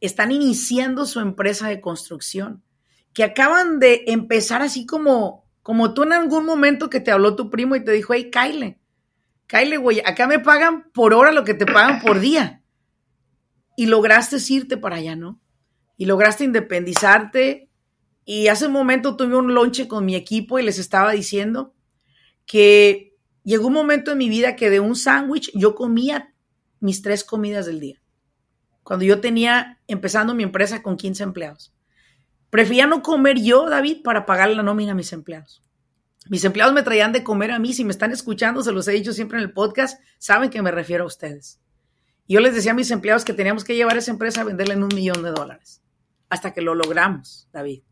están 0.00 0.32
iniciando 0.32 1.06
su 1.06 1.20
empresa 1.20 1.68
de 1.68 1.80
construcción, 1.80 2.62
que 3.12 3.24
acaban 3.24 3.78
de 3.78 4.04
empezar 4.08 4.62
así 4.62 4.86
como, 4.86 5.44
como 5.62 5.94
tú 5.94 6.02
en 6.02 6.12
algún 6.12 6.44
momento 6.44 6.90
que 6.90 7.00
te 7.00 7.12
habló 7.12 7.36
tu 7.36 7.50
primo 7.50 7.76
y 7.76 7.84
te 7.84 7.92
dijo, 7.92 8.12
hey, 8.12 8.30
Kyle, 8.30 8.78
Kyle, 9.46 9.76
güey, 9.78 10.00
acá 10.04 10.26
me 10.26 10.40
pagan 10.40 10.90
por 10.92 11.14
hora 11.14 11.32
lo 11.32 11.44
que 11.44 11.54
te 11.54 11.66
pagan 11.66 12.00
por 12.00 12.18
día. 12.18 12.62
Y 13.76 13.86
lograste 13.86 14.36
irte 14.48 14.76
para 14.76 14.96
allá, 14.96 15.16
¿no? 15.16 15.40
Y 15.96 16.06
lograste 16.06 16.44
independizarte 16.44 17.70
y 18.24 18.48
hace 18.48 18.66
un 18.66 18.72
momento 18.72 19.16
tuve 19.16 19.36
un 19.36 19.54
lonche 19.54 19.86
con 19.86 20.04
mi 20.04 20.14
equipo 20.14 20.58
y 20.58 20.62
les 20.62 20.78
estaba 20.78 21.12
diciendo 21.12 21.74
que 22.46 23.16
llegó 23.42 23.66
un 23.68 23.74
momento 23.74 24.12
en 24.12 24.18
mi 24.18 24.28
vida 24.28 24.56
que 24.56 24.70
de 24.70 24.80
un 24.80 24.96
sándwich 24.96 25.50
yo 25.54 25.74
comía 25.74 26.34
mis 26.80 27.02
tres 27.02 27.24
comidas 27.24 27.66
del 27.66 27.80
día. 27.80 28.00
Cuando 28.82 29.04
yo 29.04 29.20
tenía 29.20 29.80
empezando 29.86 30.34
mi 30.34 30.42
empresa 30.42 30.82
con 30.82 30.96
15 30.96 31.22
empleados. 31.22 31.74
Prefería 32.50 32.86
no 32.86 33.02
comer 33.02 33.40
yo, 33.40 33.68
David, 33.68 34.02
para 34.02 34.26
pagar 34.26 34.50
la 34.50 34.62
nómina 34.62 34.92
a 34.92 34.94
mis 34.94 35.12
empleados. 35.12 35.62
Mis 36.28 36.44
empleados 36.44 36.74
me 36.74 36.82
traían 36.82 37.12
de 37.12 37.24
comer 37.24 37.50
a 37.50 37.58
mí. 37.58 37.72
Si 37.72 37.84
me 37.84 37.90
están 37.90 38.12
escuchando, 38.12 38.62
se 38.62 38.72
los 38.72 38.86
he 38.88 38.92
dicho 38.92 39.12
siempre 39.12 39.38
en 39.38 39.44
el 39.44 39.52
podcast, 39.52 40.00
saben 40.18 40.50
que 40.50 40.62
me 40.62 40.70
refiero 40.70 41.04
a 41.04 41.06
ustedes. 41.06 41.60
Yo 42.26 42.40
les 42.40 42.54
decía 42.54 42.72
a 42.72 42.74
mis 42.74 42.90
empleados 42.90 43.24
que 43.24 43.34
teníamos 43.34 43.64
que 43.64 43.74
llevar 43.74 43.96
esa 43.96 44.10
empresa 44.10 44.40
a 44.40 44.44
venderla 44.44 44.74
en 44.74 44.82
un 44.82 44.94
millón 44.94 45.22
de 45.22 45.30
dólares. 45.30 45.82
Hasta 46.30 46.54
que 46.54 46.62
lo 46.62 46.74
logramos, 46.74 47.48
David. 47.52 47.82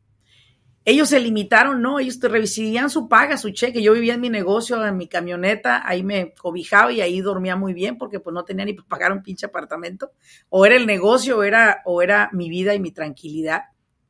Ellos 0.85 1.11
se 1.11 1.21
limitaron, 1.21 1.81
no, 1.81 2.01
ellos 2.01 2.19
te 2.19 2.29
recibían 2.29 2.91
su 2.91 3.09
paga, 3.09 3.37
su 3.37 3.51
cheque. 3.51 3.83
Yo 3.83 3.93
vivía 3.93 4.15
en 4.15 4.21
mi 4.21 4.31
negocio, 4.31 4.85
en 4.85 4.97
mi 4.97 5.07
camioneta, 5.07 5.83
ahí 5.87 6.03
me 6.03 6.35
cobijaba 6.35 6.91
y 6.91 7.01
ahí 7.01 7.21
dormía 7.21 7.55
muy 7.55 7.73
bien 7.73 7.99
porque 7.99 8.19
pues 8.19 8.35
no 8.35 8.45
tenía 8.45 8.65
ni 8.65 8.73
para 8.73 8.89
pagar 8.89 9.13
un 9.13 9.23
pinche 9.23 9.47
apartamento. 9.47 10.11
O 10.49 10.67
era 10.67 10.75
el 10.75 10.87
negocio, 10.87 11.39
o 11.39 11.43
era, 11.45 11.83
o 11.85 12.03
era 12.03 12.31
mi 12.33 12.49
vida 12.51 12.75
y 12.75 12.81
mi 12.81 12.91
tranquilidad, 12.91 13.67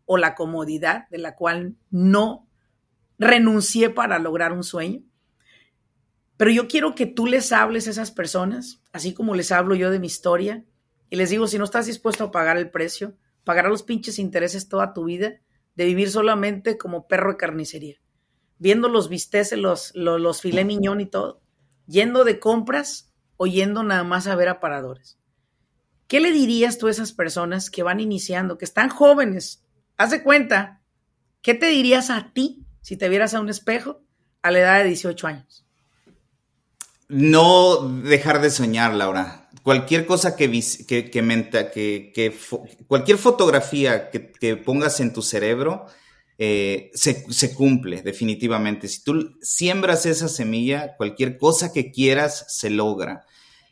o 0.07 0.17
la 0.17 0.35
comodidad 0.35 1.09
de 1.11 1.19
la 1.19 1.37
cual 1.37 1.77
no 1.91 2.49
renuncié 3.19 3.91
para 3.91 4.19
lograr 4.19 4.53
un 4.53 4.65
sueño. 4.65 5.03
Pero 6.39 6.51
yo 6.51 6.69
quiero 6.69 6.95
que 6.95 7.07
tú 7.07 7.27
les 7.27 7.53
hables 7.53 7.87
a 7.87 7.91
esas 7.91 8.11
personas, 8.11 8.83
así 8.93 9.13
como 9.13 9.35
les 9.35 9.53
hablo 9.53 9.75
yo 9.75 9.91
de 9.91 9.99
mi 9.99 10.07
historia, 10.07 10.65
y 11.11 11.17
les 11.17 11.29
digo, 11.29 11.47
si 11.47 11.59
no 11.59 11.65
estás 11.65 11.85
dispuesto 11.85 12.25
a 12.25 12.31
pagar 12.31 12.57
el 12.57 12.71
precio, 12.71 13.15
pagar 13.45 13.67
los 13.67 13.83
pinches 13.83 14.19
intereses 14.19 14.69
toda 14.69 14.95
tu 14.95 15.05
vida, 15.05 15.35
de 15.75 15.85
vivir 15.85 16.11
solamente 16.11 16.79
como 16.79 17.07
perro 17.07 17.33
de 17.33 17.37
carnicería, 17.37 17.97
viendo 18.59 18.89
los 18.89 19.09
bisteces, 19.09 19.59
los, 19.59 19.95
los, 19.95 20.41
filé 20.41 20.65
miñón 20.65 21.01
y 21.01 21.07
todo, 21.07 21.41
yendo 21.87 22.25
de 22.25 22.39
compras 22.39 23.13
o 23.37 23.47
yendo 23.47 23.83
nada 23.83 24.05
más 24.05 24.27
a 24.27 24.37
ver 24.37 24.49
aparadores. 24.49 25.19
¿Qué 26.07 26.21
le 26.21 26.33
dirías 26.33 26.79
tú 26.79 26.89
a 26.89 26.91
esas 26.91 27.13
personas 27.13 27.71
que 27.71 27.83
van 27.83 28.01
iniciando, 28.01 28.59
que 28.59 28.65
están 28.65 28.91
jóvenes? 28.91 29.65
Haz 29.97 30.11
de 30.11 30.23
cuenta, 30.23 30.83
¿qué 31.41 31.55
te 31.55 31.67
dirías 31.67 32.11
a 32.11 32.33
ti 32.33 32.67
si 32.83 32.97
te 32.97 33.09
vieras 33.09 33.35
a 33.35 33.41
un 33.41 33.49
espejo 33.49 34.03
a 34.43 34.51
la 34.51 34.59
edad 34.59 34.79
de 34.79 34.89
18 34.89 35.27
años? 35.27 35.65
No 37.09 37.89
dejar 38.03 38.41
de 38.41 38.51
soñar, 38.51 38.95
Laura 38.95 39.42
cualquier 39.63 40.07
cosa 40.07 40.37
que, 40.37 40.51
que, 40.87 41.11
que, 41.11 42.13
que, 42.15 42.35
cualquier 42.87 43.19
fotografía 43.19 44.11
que, 44.11 44.57
pongas 44.57 45.01
en 45.01 45.13
tu 45.13 45.23
cerebro 45.23 45.87
eh, 46.39 46.91
se, 46.95 47.55
cumple 47.55 48.03
definitivamente. 48.03 48.89
Si 48.89 49.05
tú 49.05 49.37
siembras 49.41 50.07
esa 50.07 50.29
semilla, 50.29 50.97
cualquier 50.97 51.39
cosa 51.39 51.73
que 51.73 51.91
quieras 51.91 52.47
se 52.49 52.71
logra. 52.71 53.25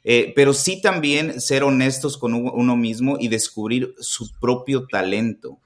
Eh, 0.03 0.33
pero 0.35 0.55
sí 0.55 0.81
también 0.81 1.41
ser 1.41 1.63
honestos 1.63 2.17
con 2.17 2.35
uno 2.35 2.77
mismo 2.77 3.19
y 3.21 3.29
descubrir 3.29 3.95
su 3.99 4.33
propio 4.39 4.87
talento 4.87 5.59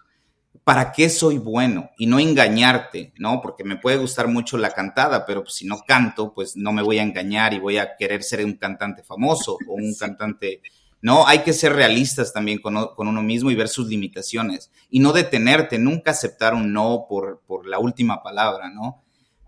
para 0.64 0.92
qué 0.92 1.11
soy 1.11 1.37
bueno 1.37 1.90
y 1.98 2.07
no 2.07 2.18
engañarte, 2.18 3.12
¿no? 3.18 3.42
Porque 3.42 3.64
me 3.64 3.77
puede 3.77 3.98
gustar 3.98 4.29
mucho 4.29 4.57
la 4.57 4.70
cantada, 4.70 5.27
pero 5.27 5.42
pues, 5.42 5.57
si 5.57 5.66
no 5.66 5.83
canto, 5.87 6.33
pues 6.33 6.57
no 6.57 6.72
me 6.72 6.83
voy 6.83 6.98
a 6.98 7.03
engañar 7.03 7.53
y 7.53 7.59
voy 7.59 7.77
a 7.77 7.96
querer 7.96 8.22
ser 8.22 8.42
un 8.44 8.55
cantante 8.55 9.03
famoso 9.03 9.59
o 9.68 9.74
un 9.74 9.94
cantante, 9.94 10.62
¿no? 11.03 11.27
Hay 11.27 11.40
que 11.40 11.53
ser 11.53 11.74
realistas 11.74 12.33
también 12.33 12.61
con, 12.61 12.77
uno 12.96 13.22
mismo 13.22 13.50
y 13.50 13.55
ver 13.55 13.68
sus 13.68 13.88
limitaciones 13.88 14.70
y 14.88 15.00
no 15.00 15.12
detenerte, 15.12 15.79
nunca 15.79 16.12
aceptar 16.12 16.55
un 16.55 16.72
no 16.72 17.05
por, 17.11 17.42
por 17.46 17.66
la 17.66 17.79
última 17.79 18.22
palabra, 18.22 18.70
¿no? 18.70 19.05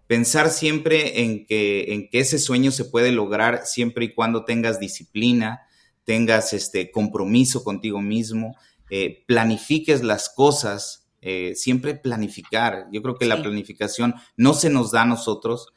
Pensar 0.07 0.51
siempre 0.51 1.23
en 1.23 1.47
que, 1.47 1.95
en 1.95 2.11
que 2.11 2.21
ese 2.21 2.39
sueño 2.39 2.71
se 2.73 2.85
puede 2.85 3.11
lograr 3.11 3.63
siempre 3.65 4.05
y 4.05 4.15
cuando 4.15 4.45
tengas 4.45 4.79
disciplina, 4.79 5.63
tengas 6.05 6.53
este 6.53 6.91
compromiso 6.91 7.65
contigo 7.65 8.03
mismo, 8.03 8.55
eh, 8.91 9.25
planifiques 9.27 10.05
las 10.05 10.29
cosas 10.29 11.06
eh, 11.27 11.55
siempre 11.57 11.95
planificar. 11.97 12.87
Yo 12.93 13.03
creo 13.03 13.17
que 13.17 13.27
la 13.27 13.43
planificación 13.43 14.15
no 14.37 14.55
se 14.55 14.71
nos 14.71 14.93
da 14.93 15.03
a 15.03 15.07
nosotros. 15.07 15.73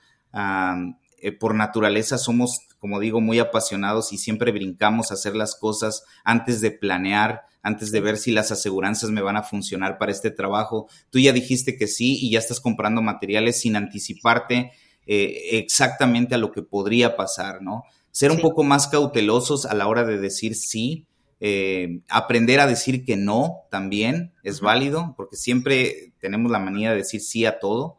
Eh, 1.22 1.32
por 1.32 1.56
naturaleza 1.56 2.18
somos 2.18 2.70
como 2.80 3.00
digo, 3.00 3.20
muy 3.20 3.40
apasionados 3.40 4.14
y 4.14 4.18
siempre 4.18 4.52
brincamos 4.52 5.12
a 5.12 5.16
hacer 5.16 5.36
las 5.36 5.56
cosas 5.56 6.04
antes 6.24 6.62
de 6.62 6.72
planear, 6.72 7.44
antes 7.62 7.92
de 7.92 8.00
ver 8.00 8.18
si 8.18 8.32
las 8.32 8.52
aseguranzas 8.52 9.12
me 9.12 9.22
van 9.22 9.36
a 9.36 9.44
funcionar 9.44 9.98
para 9.98 10.14
este 10.14 10.32
trabajo. 10.32 10.88
Tú 11.10 11.20
ya 11.20 11.34
dijiste 11.34 11.76
que 11.76 11.88
sí 11.88 12.18
y 12.22 12.32
ya 12.32 12.40
estás 12.40 12.62
comprando 12.62 13.02
materiales 13.02 13.60
sin 13.60 13.76
anticiparte 13.76 14.72
eh, 15.06 15.60
exactamente 15.60 16.36
a 16.36 16.38
lo 16.38 16.52
que 16.52 16.62
podría 16.62 17.18
pasar, 17.18 17.62
¿no? 17.62 17.84
Ser 18.12 18.32
un 18.32 18.40
poco 18.40 18.64
más 18.64 18.88
cautelosos 18.88 19.66
a 19.66 19.76
la 19.76 19.88
hora 19.88 20.04
de 20.06 20.18
decir 20.18 20.56
sí, 20.56 21.06
eh, 21.40 22.02
aprender 22.10 22.60
a 22.60 22.68
decir 22.68 23.06
que 23.06 23.16
no 23.16 23.64
también 23.72 24.34
es 24.44 24.62
válido, 24.62 25.14
porque 25.16 25.36
siempre 25.36 26.14
tenemos 26.20 26.52
la 26.52 26.60
manía 26.60 26.92
de 26.92 26.98
decir 26.98 27.22
sí 27.22 27.46
a 27.46 27.60
todo. 27.60 27.98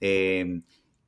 Eh, 0.00 0.62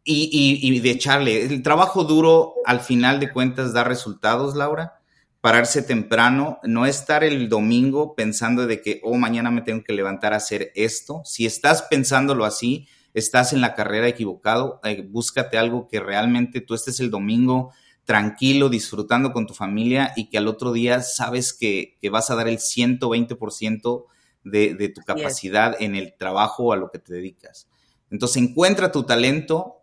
y, 0.05 0.81
de 0.81 0.91
echarle. 0.91 1.45
El 1.45 1.63
trabajo 1.63 2.05
duro, 2.05 2.55
al 2.67 2.81
final 2.81 3.21
de 3.21 3.33
cuentas, 3.33 3.73
da 3.73 3.85
resultados, 3.85 4.55
Laura. 4.55 5.01
Pararse 5.41 5.83
temprano, 5.83 6.59
no 6.63 6.87
estar 6.87 7.23
el 7.23 7.49
domingo 7.49 8.15
pensando 8.15 8.67
de 8.67 8.81
que, 8.81 9.01
oh, 9.03 9.17
mañana 9.17 9.51
me 9.51 9.63
tengo 9.63 9.83
que 9.85 9.93
levantar 9.93 10.33
a 10.33 10.37
hacer 10.37 10.73
esto. 10.75 11.23
Si 11.25 11.45
estás 11.45 11.83
pensándolo 11.83 12.45
así, 12.45 12.87
estás 13.13 13.53
en 13.53 13.61
la 13.61 13.75
carrera 13.75 14.09
equivocado. 14.09 14.81
Eh, 14.85 15.03
búscate 15.07 15.59
algo 15.59 15.87
que 15.89 16.01
realmente 16.01 16.61
tú 16.61 16.75
estés 16.75 17.01
el 17.01 17.11
domingo 17.11 17.73
tranquilo, 18.05 18.69
disfrutando 18.69 19.33
con 19.33 19.47
tu 19.47 19.55
familia 19.55 20.13
y 20.17 20.29
que 20.29 20.39
al 20.39 20.49
otro 20.49 20.73
día 20.73 21.01
sabes 21.01 21.53
que, 21.53 21.97
vas 22.11 22.31
a 22.31 22.35
dar 22.35 22.49
el 22.49 22.59
120% 22.59 24.05
de, 24.45 24.75
de 24.75 24.89
tu 24.91 25.01
capacidad 25.01 25.75
en 25.81 25.95
el 25.95 26.15
trabajo 26.15 26.73
a 26.73 26.77
lo 26.77 26.91
que 26.91 26.99
te 26.99 27.15
dedicas. 27.15 27.67
Entonces 28.11 28.43
encuentra 28.43 28.93
tu 28.93 29.05
talento, 29.05 29.83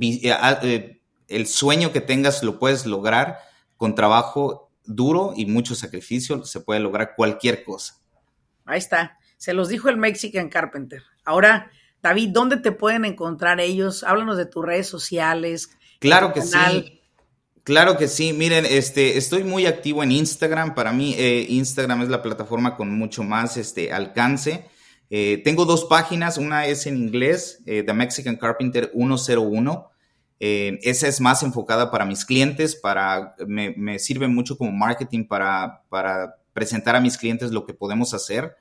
eh, 0.00 0.32
ah, 0.32 0.60
eh, 0.62 1.00
el 1.28 1.46
sueño 1.46 1.92
que 1.92 2.00
tengas 2.00 2.42
lo 2.42 2.58
puedes 2.58 2.86
lograr 2.86 3.38
con 3.76 3.94
trabajo 3.94 4.70
duro 4.84 5.32
y 5.36 5.46
mucho 5.46 5.74
sacrificio, 5.74 6.44
se 6.44 6.60
puede 6.60 6.80
lograr 6.80 7.14
cualquier 7.16 7.64
cosa. 7.64 7.96
Ahí 8.64 8.78
está, 8.78 9.18
se 9.36 9.52
los 9.52 9.68
dijo 9.68 9.88
el 9.88 9.96
Mexican 9.96 10.48
Carpenter. 10.48 11.02
Ahora, 11.24 11.70
David, 12.02 12.30
¿dónde 12.32 12.58
te 12.58 12.72
pueden 12.72 13.04
encontrar 13.04 13.60
ellos? 13.60 14.04
Háblanos 14.04 14.36
de 14.36 14.46
tus 14.46 14.64
redes 14.64 14.86
sociales. 14.86 15.70
Claro 15.98 16.32
que 16.32 16.42
sí. 16.42 16.95
Claro 17.66 17.96
que 17.96 18.06
sí, 18.06 18.32
miren, 18.32 18.64
este, 18.64 19.18
estoy 19.18 19.42
muy 19.42 19.66
activo 19.66 20.04
en 20.04 20.12
Instagram. 20.12 20.76
Para 20.76 20.92
mí, 20.92 21.16
eh, 21.18 21.46
Instagram 21.48 22.02
es 22.02 22.08
la 22.08 22.22
plataforma 22.22 22.76
con 22.76 22.96
mucho 22.96 23.24
más 23.24 23.56
este, 23.56 23.92
alcance. 23.92 24.66
Eh, 25.10 25.42
tengo 25.42 25.64
dos 25.64 25.84
páginas, 25.86 26.38
una 26.38 26.66
es 26.66 26.86
en 26.86 26.96
inglés, 26.96 27.64
eh, 27.66 27.82
The 27.82 27.92
Mexican 27.92 28.36
Carpenter 28.36 28.92
101. 28.94 29.90
esa 30.38 31.08
es 31.08 31.20
más 31.20 31.42
enfocada 31.42 31.90
para 31.90 32.04
mis 32.04 32.24
clientes, 32.24 32.76
para, 32.76 33.34
me, 33.48 33.98
sirve 33.98 34.28
mucho 34.28 34.56
como 34.56 34.70
marketing 34.70 35.24
para, 35.24 35.82
para, 35.88 36.36
presentar 36.52 36.94
a 36.94 37.00
mis 37.00 37.18
clientes 37.18 37.50
lo 37.50 37.66
que 37.66 37.74
podemos 37.74 38.14
hacer. 38.14 38.54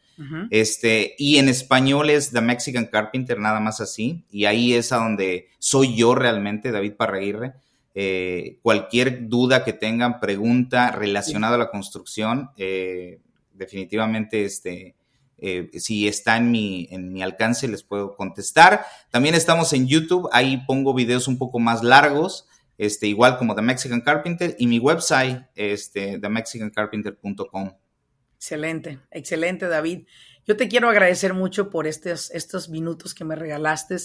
este, 0.50 1.14
y 1.20 1.38
en 1.38 1.48
español 1.48 2.10
es 2.10 2.32
The 2.32 2.42
Mexican 2.42 2.88
Carpenter, 2.88 3.38
nada 3.38 3.60
más 3.60 3.82
así. 3.82 4.26
Y 4.32 4.46
ahí 4.46 4.74
es 4.74 4.92
a 4.92 4.98
donde 4.98 5.50
soy 5.60 5.96
yo 5.96 6.16
realmente, 6.16 6.72
David 6.72 6.94
Parraguirre. 6.94 7.54
Eh, 7.98 8.60
cualquier 8.62 9.30
duda 9.30 9.64
que 9.64 9.72
tengan, 9.72 10.20
pregunta 10.20 10.92
relacionada 10.92 11.56
a 11.56 11.60
la 11.60 11.72
construcción, 11.72 12.52
eh, 12.58 13.22
definitivamente 13.54 14.44
este, 14.44 14.96
eh, 15.38 15.70
si 15.80 16.06
está 16.06 16.36
en 16.36 16.52
mi, 16.52 16.90
en 16.92 17.14
mi 17.14 17.24
alcance 17.24 17.70
les 17.70 17.84
puedo 17.84 18.18
contestar. 18.18 18.86
También 19.12 19.34
estamos 19.34 19.72
en 19.72 19.88
YouTube, 19.88 20.28
ahí 20.34 20.58
pongo 20.68 20.94
videos 20.94 21.30
un 21.30 21.38
poco 21.38 21.60
más 21.60 21.84
largos, 21.84 22.50
este, 22.78 23.08
igual 23.08 23.38
como 23.38 23.56
The 23.56 23.62
Mexican 23.62 24.02
Carpenter, 24.02 24.58
y 24.60 24.68
mi 24.68 24.78
website, 24.78 25.46
este, 25.56 26.20
themexicancarpenter.com. 26.20 27.72
Excelente, 28.36 29.00
excelente 29.10 29.68
David. 29.70 30.06
Yo 30.46 30.58
te 30.58 30.68
quiero 30.68 30.90
agradecer 30.90 31.34
mucho 31.34 31.70
por 31.70 31.88
estos, 31.88 32.30
estos 32.32 32.68
minutos 32.68 33.14
que 33.14 33.24
me 33.24 33.38
regalaste 33.38 33.96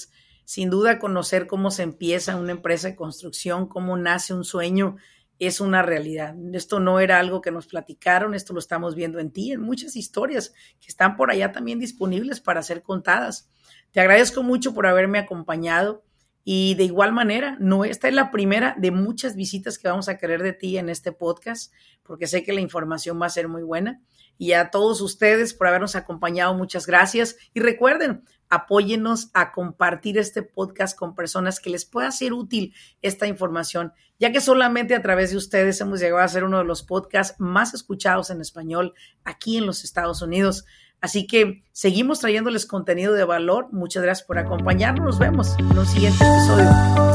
sin 0.50 0.68
duda 0.68 0.98
conocer 0.98 1.46
cómo 1.46 1.70
se 1.70 1.84
empieza 1.84 2.34
una 2.34 2.50
empresa 2.50 2.88
de 2.88 2.96
construcción, 2.96 3.68
cómo 3.68 3.96
nace 3.96 4.34
un 4.34 4.42
sueño, 4.42 4.96
es 5.38 5.60
una 5.60 5.80
realidad. 5.80 6.34
Esto 6.52 6.80
no 6.80 6.98
era 6.98 7.20
algo 7.20 7.40
que 7.40 7.52
nos 7.52 7.68
platicaron, 7.68 8.34
esto 8.34 8.52
lo 8.52 8.58
estamos 8.58 8.96
viendo 8.96 9.20
en 9.20 9.30
ti, 9.30 9.52
en 9.52 9.60
muchas 9.60 9.94
historias 9.94 10.52
que 10.80 10.88
están 10.88 11.16
por 11.16 11.30
allá 11.30 11.52
también 11.52 11.78
disponibles 11.78 12.40
para 12.40 12.64
ser 12.64 12.82
contadas. 12.82 13.48
Te 13.92 14.00
agradezco 14.00 14.42
mucho 14.42 14.74
por 14.74 14.88
haberme 14.88 15.20
acompañado 15.20 16.02
y 16.44 16.74
de 16.74 16.84
igual 16.84 17.12
manera, 17.12 17.56
no 17.60 17.84
esta 17.84 18.08
es 18.08 18.14
la 18.14 18.30
primera 18.30 18.74
de 18.78 18.90
muchas 18.90 19.36
visitas 19.36 19.78
que 19.78 19.88
vamos 19.88 20.08
a 20.08 20.16
querer 20.16 20.42
de 20.42 20.52
ti 20.52 20.78
en 20.78 20.88
este 20.88 21.12
podcast, 21.12 21.72
porque 22.02 22.26
sé 22.26 22.42
que 22.42 22.52
la 22.52 22.60
información 22.60 23.20
va 23.20 23.26
a 23.26 23.30
ser 23.30 23.48
muy 23.48 23.62
buena. 23.62 24.00
Y 24.38 24.52
a 24.54 24.70
todos 24.70 25.02
ustedes 25.02 25.52
por 25.52 25.66
habernos 25.66 25.96
acompañado, 25.96 26.54
muchas 26.54 26.86
gracias. 26.86 27.36
Y 27.52 27.60
recuerden, 27.60 28.24
apóyenos 28.48 29.30
a 29.34 29.52
compartir 29.52 30.16
este 30.16 30.42
podcast 30.42 30.98
con 30.98 31.14
personas 31.14 31.60
que 31.60 31.68
les 31.68 31.84
pueda 31.84 32.10
ser 32.10 32.32
útil 32.32 32.74
esta 33.02 33.26
información, 33.26 33.92
ya 34.18 34.32
que 34.32 34.40
solamente 34.40 34.94
a 34.94 35.02
través 35.02 35.30
de 35.30 35.36
ustedes 35.36 35.80
hemos 35.82 36.00
llegado 36.00 36.22
a 36.22 36.28
ser 36.28 36.44
uno 36.44 36.58
de 36.58 36.64
los 36.64 36.82
podcasts 36.82 37.38
más 37.38 37.74
escuchados 37.74 38.30
en 38.30 38.40
español 38.40 38.94
aquí 39.24 39.58
en 39.58 39.66
los 39.66 39.84
Estados 39.84 40.22
Unidos. 40.22 40.64
Así 41.00 41.26
que 41.26 41.64
seguimos 41.72 42.20
trayéndoles 42.20 42.66
contenido 42.66 43.14
de 43.14 43.24
valor. 43.24 43.68
Muchas 43.72 44.02
gracias 44.02 44.26
por 44.26 44.38
acompañarnos. 44.38 45.04
Nos 45.04 45.18
vemos 45.18 45.58
en 45.58 45.78
un 45.78 45.86
siguiente 45.86 46.24
episodio. 46.24 46.70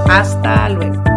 Hasta 0.07 0.69
luego. 0.69 1.14